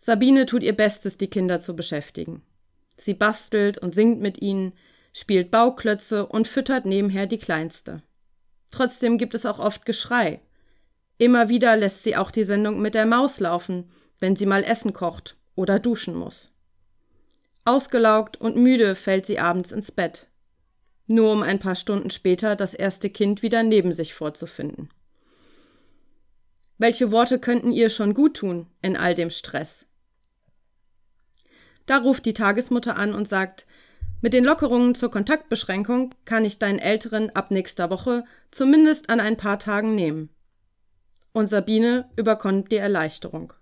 Sabine 0.00 0.46
tut 0.46 0.62
ihr 0.62 0.76
Bestes, 0.76 1.16
die 1.16 1.28
Kinder 1.28 1.60
zu 1.60 1.74
beschäftigen. 1.74 2.42
Sie 2.98 3.14
bastelt 3.14 3.78
und 3.78 3.94
singt 3.94 4.20
mit 4.20 4.40
ihnen, 4.40 4.72
spielt 5.12 5.50
Bauklötze 5.50 6.26
und 6.26 6.48
füttert 6.48 6.84
nebenher 6.84 7.26
die 7.26 7.38
Kleinste. 7.38 8.02
Trotzdem 8.70 9.18
gibt 9.18 9.34
es 9.34 9.46
auch 9.46 9.58
oft 9.58 9.84
Geschrei. 9.84 10.40
Immer 11.18 11.48
wieder 11.48 11.76
lässt 11.76 12.02
sie 12.02 12.16
auch 12.16 12.30
die 12.30 12.44
Sendung 12.44 12.80
mit 12.80 12.94
der 12.94 13.06
Maus 13.06 13.40
laufen, 13.40 13.90
wenn 14.20 14.36
sie 14.36 14.46
mal 14.46 14.62
Essen 14.62 14.92
kocht 14.92 15.36
oder 15.54 15.78
duschen 15.78 16.14
muss. 16.14 16.50
Ausgelaugt 17.64 18.40
und 18.40 18.56
müde 18.56 18.94
fällt 18.94 19.26
sie 19.26 19.38
abends 19.38 19.72
ins 19.72 19.92
Bett, 19.92 20.28
nur 21.10 21.32
um 21.32 21.42
ein 21.42 21.58
paar 21.58 21.74
Stunden 21.74 22.10
später 22.10 22.56
das 22.56 22.72
erste 22.72 23.10
Kind 23.10 23.42
wieder 23.42 23.62
neben 23.62 23.92
sich 23.92 24.14
vorzufinden. 24.14 24.88
Welche 26.78 27.12
Worte 27.12 27.38
könnten 27.38 27.72
ihr 27.72 27.90
schon 27.90 28.14
gut 28.14 28.38
tun 28.38 28.66
in 28.80 28.96
all 28.96 29.14
dem 29.14 29.30
Stress? 29.30 29.86
Da 31.86 31.98
ruft 31.98 32.24
die 32.24 32.32
Tagesmutter 32.32 32.96
an 32.96 33.14
und 33.14 33.28
sagt, 33.28 33.66
mit 34.22 34.32
den 34.32 34.44
Lockerungen 34.44 34.94
zur 34.94 35.10
Kontaktbeschränkung 35.10 36.14
kann 36.24 36.44
ich 36.44 36.58
deinen 36.58 36.78
Älteren 36.78 37.30
ab 37.30 37.50
nächster 37.50 37.90
Woche 37.90 38.24
zumindest 38.50 39.10
an 39.10 39.18
ein 39.18 39.36
paar 39.36 39.58
Tagen 39.58 39.94
nehmen. 39.94 40.30
Und 41.32 41.48
Sabine 41.48 42.08
überkommt 42.16 42.70
die 42.70 42.76
Erleichterung. 42.76 43.52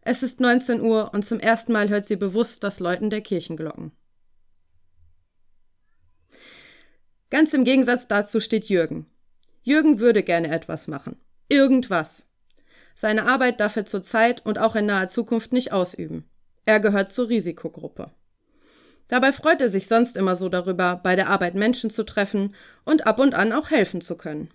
Es 0.00 0.22
ist 0.22 0.40
19 0.40 0.80
Uhr 0.80 1.12
und 1.12 1.24
zum 1.24 1.38
ersten 1.38 1.72
Mal 1.72 1.88
hört 1.88 2.06
sie 2.06 2.16
bewusst 2.16 2.64
das 2.64 2.80
Läuten 2.80 3.10
der 3.10 3.20
Kirchenglocken. 3.20 3.92
Ganz 7.32 7.54
im 7.54 7.64
Gegensatz 7.64 8.06
dazu 8.06 8.40
steht 8.40 8.66
Jürgen. 8.66 9.06
Jürgen 9.62 10.00
würde 10.00 10.22
gerne 10.22 10.50
etwas 10.50 10.86
machen. 10.86 11.16
Irgendwas. 11.48 12.26
Seine 12.94 13.24
Arbeit 13.24 13.58
darf 13.58 13.74
er 13.74 13.86
zurzeit 13.86 14.44
und 14.44 14.58
auch 14.58 14.76
in 14.76 14.84
naher 14.84 15.08
Zukunft 15.08 15.50
nicht 15.50 15.72
ausüben. 15.72 16.28
Er 16.66 16.78
gehört 16.78 17.10
zur 17.10 17.30
Risikogruppe. 17.30 18.10
Dabei 19.08 19.32
freut 19.32 19.62
er 19.62 19.70
sich 19.70 19.86
sonst 19.86 20.18
immer 20.18 20.36
so 20.36 20.50
darüber, 20.50 21.00
bei 21.02 21.16
der 21.16 21.30
Arbeit 21.30 21.54
Menschen 21.54 21.88
zu 21.88 22.04
treffen 22.04 22.54
und 22.84 23.06
ab 23.06 23.18
und 23.18 23.32
an 23.32 23.54
auch 23.54 23.70
helfen 23.70 24.02
zu 24.02 24.18
können. 24.18 24.50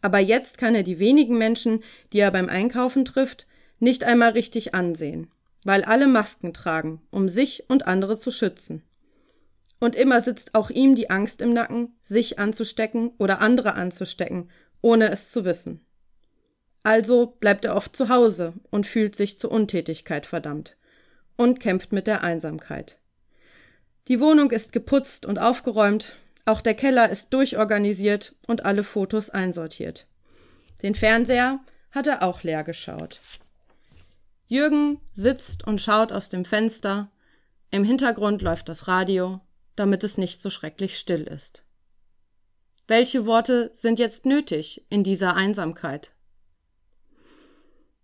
Aber 0.00 0.18
jetzt 0.18 0.56
kann 0.56 0.74
er 0.74 0.84
die 0.84 1.00
wenigen 1.00 1.36
Menschen, 1.36 1.84
die 2.14 2.20
er 2.20 2.30
beim 2.30 2.48
Einkaufen 2.48 3.04
trifft, 3.04 3.46
nicht 3.80 4.02
einmal 4.02 4.30
richtig 4.30 4.74
ansehen, 4.74 5.30
weil 5.62 5.84
alle 5.84 6.06
Masken 6.06 6.54
tragen, 6.54 7.02
um 7.10 7.28
sich 7.28 7.68
und 7.68 7.86
andere 7.86 8.16
zu 8.16 8.30
schützen. 8.30 8.82
Und 9.80 9.94
immer 9.94 10.20
sitzt 10.20 10.54
auch 10.54 10.70
ihm 10.70 10.94
die 10.94 11.10
Angst 11.10 11.40
im 11.40 11.52
Nacken, 11.52 11.96
sich 12.02 12.38
anzustecken 12.38 13.12
oder 13.18 13.40
andere 13.40 13.74
anzustecken, 13.74 14.50
ohne 14.80 15.10
es 15.10 15.30
zu 15.30 15.44
wissen. 15.44 15.84
Also 16.82 17.26
bleibt 17.26 17.64
er 17.64 17.76
oft 17.76 17.94
zu 17.96 18.08
Hause 18.08 18.54
und 18.70 18.86
fühlt 18.86 19.14
sich 19.14 19.38
zur 19.38 19.52
Untätigkeit 19.52 20.26
verdammt 20.26 20.76
und 21.36 21.60
kämpft 21.60 21.92
mit 21.92 22.06
der 22.06 22.22
Einsamkeit. 22.24 22.98
Die 24.08 24.20
Wohnung 24.20 24.50
ist 24.50 24.72
geputzt 24.72 25.26
und 25.26 25.38
aufgeräumt, 25.38 26.16
auch 26.46 26.62
der 26.62 26.74
Keller 26.74 27.10
ist 27.10 27.34
durchorganisiert 27.34 28.34
und 28.46 28.64
alle 28.64 28.82
Fotos 28.82 29.28
einsortiert. 29.28 30.06
Den 30.82 30.94
Fernseher 30.94 31.60
hat 31.90 32.06
er 32.06 32.22
auch 32.22 32.42
leer 32.42 32.64
geschaut. 32.64 33.20
Jürgen 34.46 34.98
sitzt 35.12 35.66
und 35.66 35.80
schaut 35.80 36.10
aus 36.10 36.30
dem 36.30 36.46
Fenster. 36.46 37.10
Im 37.70 37.84
Hintergrund 37.84 38.40
läuft 38.40 38.70
das 38.70 38.88
Radio, 38.88 39.40
damit 39.78 40.04
es 40.04 40.18
nicht 40.18 40.42
so 40.42 40.50
schrecklich 40.50 40.98
still 40.98 41.22
ist. 41.22 41.64
Welche 42.86 43.26
Worte 43.26 43.70
sind 43.74 43.98
jetzt 43.98 44.24
nötig 44.24 44.84
in 44.88 45.04
dieser 45.04 45.34
Einsamkeit? 45.34 46.12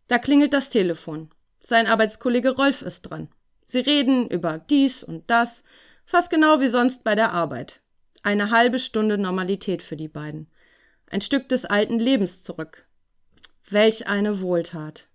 Da 0.09 0.19
klingelt 0.19 0.53
das 0.53 0.69
Telefon. 0.69 1.31
Sein 1.65 1.87
Arbeitskollege 1.87 2.51
Rolf 2.51 2.83
ist 2.83 3.03
dran. 3.03 3.29
Sie 3.67 3.81
reden 3.81 4.29
über 4.29 4.59
dies 4.59 5.03
und 5.03 5.31
das, 5.31 5.65
fast 6.05 6.31
genau 6.31 6.61
wie 6.61 6.69
sonst 6.69 7.03
bei 7.03 7.15
der 7.15 7.33
Arbeit. 7.33 7.81
Eine 8.23 8.51
halbe 8.51 8.79
Stunde 8.79 9.17
Normalität 9.17 9.83
für 9.83 9.97
die 9.97 10.09
beiden. 10.09 10.51
Ein 11.11 11.23
Stück 11.23 11.49
des 11.49 11.65
alten 11.65 11.99
Lebens 11.99 12.43
zurück. 12.43 12.87
Welch 13.71 14.07
eine 14.09 14.43
Wohltat. 14.43 15.09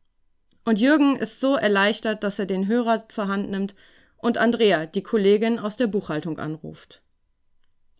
Und 0.65 0.79
Jürgen 0.79 1.15
ist 1.15 1.39
so 1.39 1.55
erleichtert, 1.55 2.23
dass 2.23 2.39
er 2.39 2.47
den 2.47 2.67
Hörer 2.67 3.07
zur 3.09 3.27
Hand 3.27 3.49
nimmt 3.51 3.75
und 4.21 4.37
Andrea, 4.37 4.85
die 4.85 5.03
Kollegin 5.03 5.59
aus 5.59 5.77
der 5.77 5.87
Buchhaltung, 5.87 6.37
anruft. 6.37 7.01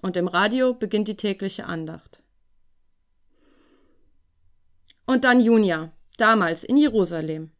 Und 0.02 0.16
im 0.16 0.28
Radio 0.28 0.74
beginnt 0.74 1.08
die 1.08 1.18
tägliche 1.18 1.66
Andacht. 1.66 2.22
Und 5.06 5.24
dann 5.24 5.40
Junia, 5.40 5.92
damals 6.18 6.64
in 6.64 6.78
Jerusalem. 6.78 7.52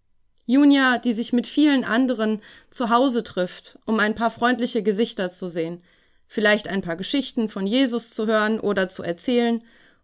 Junia, 0.46 0.98
die 0.98 1.14
sich 1.14 1.34
mit 1.34 1.48
vielen 1.48 1.84
anderen 1.84 2.42
zu 2.70 2.90
Hause 2.90 3.24
trifft, 3.24 3.78
um 3.86 4.00
ein 4.00 4.16
paar 4.16 4.32
freundliche 4.32 4.84
Gesichter 4.84 5.32
zu 5.32 5.48
sehen, 5.48 5.84
vielleicht 6.28 6.68
ein 6.68 6.82
paar 6.82 6.96
Geschichten 6.96 7.50
von 7.50 7.66
Jesus 7.66 8.12
zu 8.12 8.28
hören 8.28 8.60
oder 8.60 8.90
zu 8.90 9.04
erzählen, 9.04 9.64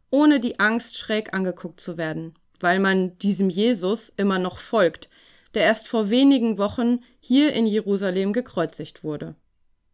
ohne 0.09 0.39
die 0.39 0.59
Angst 0.59 0.97
schräg 0.97 1.33
angeguckt 1.33 1.81
zu 1.81 1.97
werden, 1.97 2.35
weil 2.59 2.79
man 2.79 3.17
diesem 3.19 3.49
Jesus 3.49 4.09
immer 4.09 4.39
noch 4.39 4.57
folgt, 4.59 5.09
der 5.55 5.63
erst 5.63 5.87
vor 5.87 6.09
wenigen 6.09 6.57
Wochen 6.57 6.99
hier 7.19 7.53
in 7.53 7.65
Jerusalem 7.65 8.33
gekreuzigt 8.33 9.03
wurde. 9.03 9.35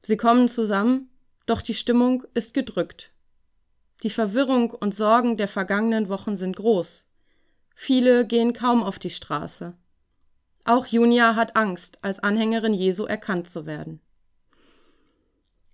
Sie 0.02 0.18
kommen 0.18 0.48
zusammen, 0.48 1.10
doch 1.46 1.62
die 1.62 1.74
Stimmung 1.74 2.24
ist 2.34 2.54
gedrückt. 2.54 3.12
Die 4.04 4.10
Verwirrung 4.10 4.72
und 4.72 4.96
Sorgen 4.96 5.38
der 5.38 5.48
vergangenen 5.48 6.10
Wochen 6.10 6.36
sind 6.36 6.56
groß. 6.56 7.08
Viele 7.76 8.26
gehen 8.26 8.54
kaum 8.54 8.84
auf 8.84 9.00
die 9.00 9.12
Straße. 9.12 9.76
Auch 10.66 10.86
Junia 10.88 11.36
hat 11.36 11.56
Angst, 11.56 12.00
als 12.02 12.20
Anhängerin 12.20 12.74
Jesu 12.74 13.06
erkannt 13.06 13.50
zu 13.50 13.66
werden. 13.66 14.02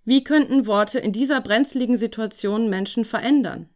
Wie 0.04 0.24
könnten 0.24 0.66
Worte 0.66 0.98
in 0.98 1.12
dieser 1.12 1.40
brenzligen 1.40 1.98
Situation 1.98 2.70
Menschen 2.70 3.04
verändern? 3.04 3.68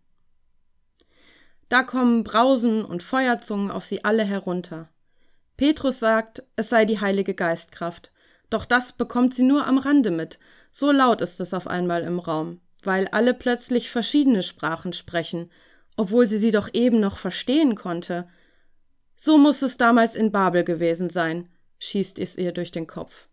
Da 1.68 1.82
kommen 1.82 2.24
Brausen 2.24 2.84
und 2.84 3.02
Feuerzungen 3.02 3.70
auf 3.70 3.84
sie 3.84 4.04
alle 4.04 4.24
herunter. 4.24 4.88
Petrus 5.62 6.00
sagt, 6.00 6.42
es 6.56 6.70
sei 6.70 6.84
die 6.84 7.00
Heilige 7.00 7.34
Geistkraft, 7.34 8.10
doch 8.50 8.64
das 8.64 8.90
bekommt 8.90 9.32
sie 9.32 9.44
nur 9.44 9.64
am 9.64 9.78
Rande 9.78 10.10
mit, 10.10 10.40
so 10.72 10.90
laut 10.90 11.20
ist 11.20 11.38
es 11.38 11.54
auf 11.54 11.68
einmal 11.68 12.02
im 12.02 12.18
Raum, 12.18 12.60
weil 12.82 13.06
alle 13.12 13.32
plötzlich 13.32 13.88
verschiedene 13.88 14.42
Sprachen 14.42 14.92
sprechen, 14.92 15.52
obwohl 15.96 16.26
sie 16.26 16.38
sie 16.38 16.50
doch 16.50 16.68
eben 16.72 16.98
noch 16.98 17.16
verstehen 17.16 17.76
konnte, 17.76 18.26
so 19.16 19.38
muss 19.38 19.62
es 19.62 19.76
damals 19.76 20.16
in 20.16 20.32
Babel 20.32 20.64
gewesen 20.64 21.10
sein, 21.10 21.48
schießt 21.78 22.18
es 22.18 22.36
ihr 22.36 22.50
durch 22.50 22.72
den 22.72 22.88
Kopf. 22.88 23.28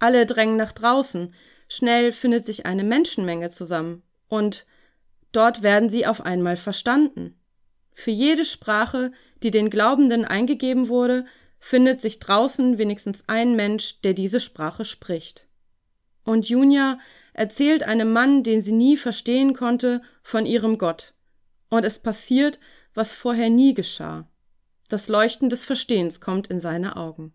Alle 0.00 0.26
drängen 0.26 0.56
nach 0.56 0.72
draußen, 0.72 1.32
schnell 1.68 2.10
findet 2.10 2.44
sich 2.44 2.66
eine 2.66 2.82
Menschenmenge 2.82 3.50
zusammen, 3.50 4.02
und 4.26 4.66
dort 5.30 5.62
werden 5.62 5.88
sie 5.88 6.04
auf 6.04 6.20
einmal 6.20 6.56
verstanden. 6.56 7.40
Für 7.94 8.10
jede 8.10 8.44
Sprache, 8.44 9.12
die 9.42 9.50
den 9.50 9.70
Glaubenden 9.70 10.24
eingegeben 10.24 10.88
wurde, 10.88 11.26
findet 11.58 12.00
sich 12.00 12.18
draußen 12.18 12.78
wenigstens 12.78 13.28
ein 13.28 13.54
Mensch, 13.54 14.00
der 14.00 14.14
diese 14.14 14.40
Sprache 14.40 14.84
spricht. 14.84 15.46
Und 16.24 16.48
Junia 16.48 16.98
erzählt 17.34 17.82
einem 17.82 18.12
Mann, 18.12 18.42
den 18.42 18.60
sie 18.60 18.72
nie 18.72 18.96
verstehen 18.96 19.54
konnte, 19.54 20.02
von 20.22 20.46
ihrem 20.46 20.78
Gott. 20.78 21.14
Und 21.68 21.84
es 21.84 21.98
passiert, 21.98 22.58
was 22.94 23.14
vorher 23.14 23.48
nie 23.48 23.74
geschah. 23.74 24.28
Das 24.88 25.08
Leuchten 25.08 25.48
des 25.48 25.64
Verstehens 25.64 26.20
kommt 26.20 26.48
in 26.48 26.60
seine 26.60 26.96
Augen. 26.96 27.32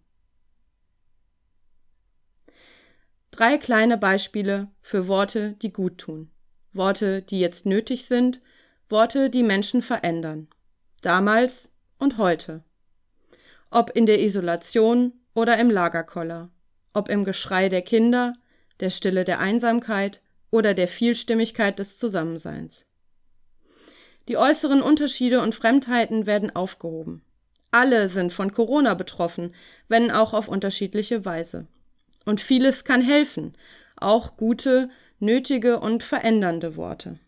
Drei 3.32 3.58
kleine 3.58 3.98
Beispiele 3.98 4.70
für 4.82 5.08
Worte, 5.08 5.54
die 5.62 5.72
gut 5.72 5.98
tun. 5.98 6.32
Worte, 6.74 7.22
die 7.22 7.39
jetzt 7.39 7.65
nötig 7.65 8.06
sind, 8.06 8.41
Worte, 8.89 9.30
die 9.30 9.43
Menschen 9.43 9.82
verändern. 9.82 10.47
Damals 11.02 11.69
und 12.00 12.17
heute. 12.17 12.63
Ob 13.69 13.89
in 13.89 14.06
der 14.06 14.21
Isolation 14.23 15.12
oder 15.34 15.58
im 15.58 15.69
Lagerkoller. 15.69 16.50
Ob 16.93 17.10
im 17.10 17.26
Geschrei 17.26 17.67
der 17.67 17.82
Kinder, 17.82 18.34
der 18.80 18.89
Stille 18.89 19.26
der 19.26 19.39
Einsamkeit 19.39 20.21
oder 20.52 20.73
der 20.73 20.88
Vielstimmigkeit 20.88 21.80
des 21.80 21.97
Zusammenseins. 21.97 22.86
Die 24.30 24.38
äußeren 24.38 24.82
Unterschiede 24.82 25.41
und 25.41 25.54
Fremdheiten 25.54 26.26
werden 26.26 26.56
aufgehoben. 26.56 27.23
Alle 27.71 28.08
sind 28.08 28.32
von 28.32 28.54
Corona 28.54 28.93
betroffen, 28.93 29.54
wenn 29.89 30.12
auch 30.12 30.34
auf 30.34 30.47
unterschiedliche 30.47 31.26
Weise. 31.26 31.67
Und 32.23 32.39
vieles 32.39 32.86
kann 32.86 33.02
helfen, 33.02 33.54
auch 33.97 34.38
gute, 34.38 34.89
nötige 35.19 35.80
und 35.82 36.04
verändernde 36.04 36.78
Worte. 36.78 37.19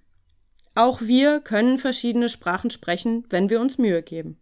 Auch 0.80 1.02
wir 1.02 1.42
können 1.42 1.78
verschiedene 1.78 2.30
Sprachen 2.30 2.70
sprechen, 2.70 3.26
wenn 3.30 3.50
wir 3.50 3.60
uns 3.60 3.78
Mühe 3.78 4.02
geben. 4.02 4.40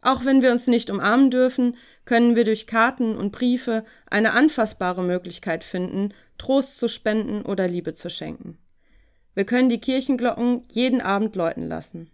Auch 0.00 0.24
wenn 0.24 0.40
wir 0.40 0.52
uns 0.52 0.68
nicht 0.68 0.88
umarmen 0.88 1.30
dürfen, 1.30 1.76
können 2.06 2.34
wir 2.34 2.44
durch 2.44 2.66
Karten 2.66 3.14
und 3.14 3.30
Briefe 3.30 3.84
eine 4.08 4.32
anfassbare 4.32 5.02
Möglichkeit 5.02 5.64
finden, 5.64 6.14
Trost 6.38 6.78
zu 6.78 6.88
spenden 6.88 7.42
oder 7.42 7.68
Liebe 7.68 7.92
zu 7.92 8.08
schenken. 8.08 8.56
Wir 9.34 9.44
können 9.44 9.68
die 9.68 9.82
Kirchenglocken 9.82 10.64
jeden 10.72 11.02
Abend 11.02 11.36
läuten 11.36 11.68
lassen. 11.68 12.10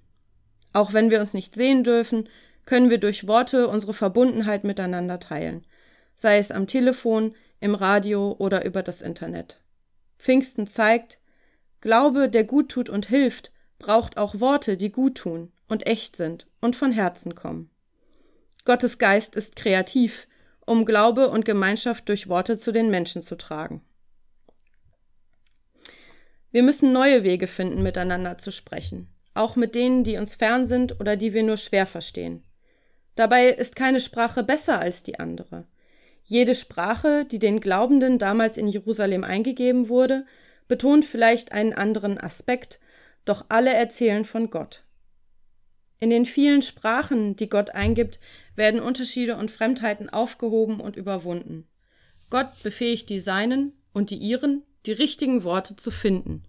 Auch 0.73 0.93
wenn 0.93 1.13
wir 1.13 1.21
uns 1.21 1.35
nicht 1.35 1.55
sehen 1.55 1.85
dürfen, 1.85 2.29
können 2.67 2.91
wir 2.91 2.99
durch 2.99 3.29
Worte 3.29 3.69
unsere 3.69 3.95
Verbundenheit 3.95 4.65
miteinander 4.65 5.21
teilen, 5.21 5.65
sei 6.17 6.39
es 6.39 6.51
am 6.51 6.67
Telefon, 6.67 7.37
im 7.61 7.77
Radio 7.77 8.35
oder 8.41 8.65
über 8.65 8.83
das 8.83 9.03
Internet. 9.03 9.63
Pfingsten 10.19 10.67
zeigt, 10.67 11.21
Glaube, 11.85 12.31
der 12.31 12.45
gut 12.45 12.71
tut 12.71 12.89
und 12.89 13.09
hilft, 13.09 13.53
braucht 13.79 14.17
auch 14.17 14.41
Worte, 14.41 14.79
die 14.79 14.91
gut 14.91 15.17
tun 15.17 15.53
und 15.69 15.87
echt 15.87 16.17
sind 16.17 16.47
und 16.63 16.77
von 16.77 16.93
Herzen 16.93 17.35
kommen. 17.35 17.69
Gottes 18.65 18.97
Geist 18.97 19.37
ist 19.37 19.55
kreativ, 19.55 20.27
um 20.65 20.87
Glaube 20.87 21.29
und 21.29 21.45
Gemeinschaft 21.45 22.09
durch 22.09 22.27
Worte 22.27 22.57
zu 22.57 22.73
den 22.73 22.89
Menschen 22.89 23.21
zu 23.21 23.37
tragen. 23.37 23.83
Wir 26.51 26.63
müssen 26.63 26.91
neue 26.91 27.23
Wege 27.23 27.47
finden, 27.47 27.83
miteinander 27.83 28.39
zu 28.39 28.51
sprechen, 28.51 29.15
auch 29.35 29.55
mit 29.55 29.75
denen, 29.75 30.05
die 30.05 30.17
uns 30.17 30.37
fern 30.37 30.67
sind 30.67 30.99
oder 31.01 31.19
die 31.19 31.35
wir 31.35 31.43
nur 31.43 31.59
schwer 31.59 31.85
verstehen. 31.85 32.45
Dabei 33.15 33.49
ist 33.49 33.77
keine 33.77 34.01
Sprache 34.01 34.43
besser 34.43 34.81
als 34.81 35.03
die 35.03 35.21
andere. 35.21 35.67
Jede 36.23 36.55
Sprache, 36.55 37.27
die 37.27 37.39
den 37.39 37.61
Glaubenden 37.61 38.19
damals 38.19 38.57
in 38.57 38.69
Jerusalem 38.69 39.23
eingegeben 39.23 39.91
wurde, 39.91 40.25
betont 40.69 41.05
vielleicht 41.05 41.53
einen 41.53 41.73
anderen 41.73 42.19
Aspekt, 42.19 42.81
doch 43.25 43.47
alle 43.49 43.73
erzählen 43.73 44.25
von 44.25 44.51
Gott. 44.51 44.85
In 46.01 46.11
den 46.11 46.27
vielen 46.27 46.63
Sprachen, 46.63 47.37
die 47.37 47.49
Gott 47.49 47.71
eingibt, 47.71 48.21
werden 48.57 48.81
Unterschiede 48.81 49.37
und 49.37 49.51
Fremdheiten 49.51 50.09
aufgehoben 50.11 50.81
und 50.81 50.97
überwunden. 50.97 51.67
Gott 52.31 52.49
befähigt 52.63 53.09
die 53.09 53.21
Seinen 53.21 53.73
und 53.93 54.11
die 54.11 54.17
Ihren, 54.17 54.65
die 54.87 54.93
richtigen 54.93 55.45
Worte 55.45 55.77
zu 55.77 55.91
finden. 55.91 56.43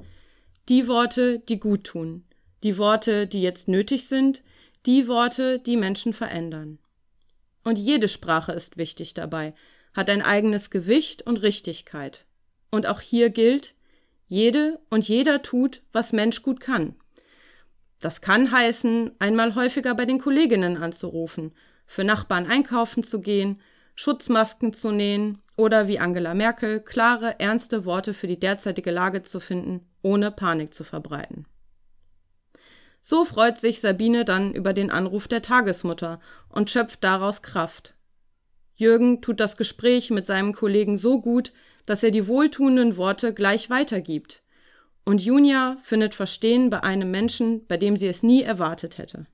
Die 0.68 0.88
Worte, 0.88 1.40
die 1.40 1.60
gut 1.60 1.84
tun. 1.86 2.26
Die 2.64 2.78
Worte, 2.78 3.28
die 3.28 3.42
jetzt 3.42 3.68
nötig 3.68 4.08
sind, 4.08 4.44
die 4.86 5.08
Worte, 5.08 5.60
die 5.60 5.78
Menschen 5.78 6.14
verändern. 6.14 6.80
Und 7.64 7.78
jede 7.78 8.08
Sprache 8.08 8.52
ist 8.52 8.78
wichtig 8.78 9.14
dabei, 9.14 9.54
hat 9.94 10.10
ein 10.10 10.22
eigenes 10.22 10.70
Gewicht 10.70 11.22
und 11.22 11.38
Richtigkeit. 11.38 12.26
Und 12.72 12.88
auch 12.88 13.02
hier 13.02 13.30
gilt, 13.30 13.76
jede 14.28 14.80
und 14.90 15.08
jeder 15.08 15.42
tut, 15.42 15.82
was 15.92 16.14
Mensch 16.14 16.42
gut 16.42 16.60
kann. 16.60 16.96
Das 18.00 18.22
kann 18.22 18.52
heißen, 18.52 19.12
einmal 19.20 19.56
häufiger 19.56 19.96
bei 19.96 20.06
den 20.06 20.20
Kolleginnen 20.20 20.78
anzurufen, 20.78 21.54
für 21.86 22.04
Nachbarn 22.04 22.46
einkaufen 22.48 23.04
zu 23.04 23.22
gehen, 23.22 23.62
Schutzmasken 23.96 24.74
zu 24.74 24.92
nähen 24.92 25.42
oder 25.56 25.88
wie 25.88 26.00
Angela 26.00 26.34
Merkel 26.34 26.82
klare, 26.82 27.40
ernste 27.40 27.86
Worte 27.86 28.14
für 28.14 28.28
die 28.28 28.40
derzeitige 28.40 28.92
Lage 28.92 29.22
zu 29.22 29.40
finden, 29.40 29.88
ohne 30.02 30.32
Panik 30.32 30.74
zu 30.74 30.84
verbreiten. 30.84 31.46
So 33.02 33.24
freut 33.24 33.62
sich 33.62 33.82
Sabine 33.82 34.26
dann 34.26 34.54
über 34.54 34.74
den 34.74 34.90
Anruf 34.90 35.28
der 35.28 35.42
Tagesmutter 35.42 36.20
und 36.50 36.70
schöpft 36.70 37.04
daraus 37.04 37.42
Kraft. 37.42 37.94
Jürgen 38.74 39.22
tut 39.22 39.40
das 39.40 39.58
Gespräch 39.58 40.10
mit 40.10 40.26
seinem 40.26 40.54
Kollegen 40.54 40.98
so 40.98 41.22
gut, 41.22 41.54
dass 41.86 42.04
er 42.04 42.12
die 42.12 42.28
wohltuenden 42.28 42.98
Worte 42.98 43.34
gleich 43.34 43.70
weitergibt. 43.70 44.44
Und 45.04 45.22
Junia 45.22 45.78
findet 45.84 46.16
Verstehen 46.16 46.70
bei 46.70 46.82
einem 46.84 47.12
Menschen, 47.12 47.66
bei 47.68 47.78
dem 47.78 47.96
sie 47.96 48.08
es 48.08 48.24
nie 48.24 48.42
erwartet 48.42 48.98
hätte. 48.98 49.28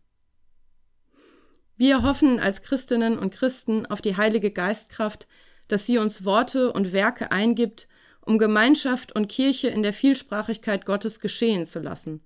Wir 1.78 2.04
hoffen 2.04 2.40
als 2.40 2.62
Christinnen 2.62 3.18
und 3.18 3.34
Christen 3.34 3.86
auf 3.86 4.02
die 4.02 4.18
Heilige 4.18 4.52
Geistkraft, 4.52 5.28
dass 5.68 5.86
sie 5.86 5.98
uns 5.98 6.26
Worte 6.26 6.74
und 6.74 6.92
Werke 6.92 7.32
eingibt, 7.32 7.88
um 8.24 8.38
Gemeinschaft 8.38 9.16
und 9.16 9.30
Kirche 9.30 9.70
in 9.70 9.82
der 9.82 9.94
Vielsprachigkeit 9.94 10.86
Gottes 10.86 11.20
geschehen 11.20 11.66
zu 11.66 11.80
lassen, 11.80 12.24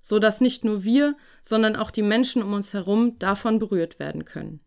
so 0.00 0.18
dass 0.18 0.40
nicht 0.40 0.64
nur 0.64 0.84
wir, 0.84 1.16
sondern 1.42 1.76
auch 1.76 1.90
die 1.90 2.02
Menschen 2.02 2.42
um 2.42 2.54
uns 2.54 2.72
herum 2.72 3.18
davon 3.18 3.58
berührt 3.58 3.98
werden 3.98 4.24
können. 4.24 4.60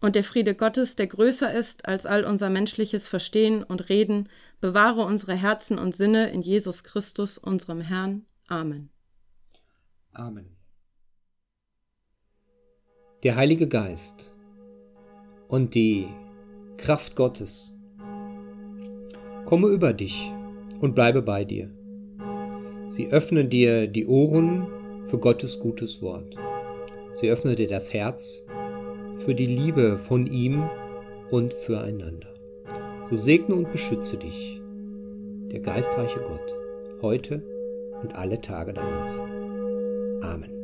Und 0.00 0.16
der 0.16 0.24
Friede 0.24 0.54
Gottes, 0.54 0.96
der 0.96 1.06
größer 1.06 1.52
ist 1.52 1.86
als 1.86 2.06
all 2.06 2.24
unser 2.24 2.48
menschliches 2.48 3.06
Verstehen 3.06 3.62
und 3.62 3.90
Reden, 3.90 4.28
bewahre 4.60 5.04
unsere 5.04 5.34
Herzen 5.34 5.78
und 5.78 5.94
Sinne 5.94 6.30
in 6.30 6.40
Jesus 6.40 6.84
Christus, 6.84 7.36
unserem 7.36 7.82
Herrn. 7.82 8.24
Amen. 8.48 8.90
Amen. 10.12 10.56
Der 13.22 13.36
Heilige 13.36 13.68
Geist 13.68 14.34
und 15.48 15.74
die 15.74 16.08
Kraft 16.78 17.14
Gottes 17.16 17.76
komme 19.44 19.68
über 19.68 19.92
dich 19.92 20.32
und 20.80 20.94
bleibe 20.94 21.20
bei 21.20 21.44
dir. 21.44 21.70
Sie 22.88 23.08
öffnen 23.08 23.50
dir 23.50 23.86
die 23.86 24.06
Ohren 24.06 24.66
für 25.04 25.18
Gottes 25.18 25.60
gutes 25.60 26.00
Wort. 26.00 26.36
Sie 27.12 27.28
öffnen 27.28 27.56
dir 27.56 27.68
das 27.68 27.92
Herz 27.92 28.42
für 29.24 29.34
die 29.34 29.46
Liebe 29.46 29.98
von 29.98 30.26
ihm 30.26 30.68
und 31.30 31.52
füreinander. 31.52 32.28
So 33.08 33.16
segne 33.16 33.54
und 33.54 33.70
beschütze 33.72 34.16
dich, 34.16 34.60
der 35.52 35.60
geistreiche 35.60 36.20
Gott, 36.20 36.54
heute 37.02 37.42
und 38.02 38.14
alle 38.14 38.40
Tage 38.40 38.72
danach. 38.72 39.18
Amen. 40.22 40.59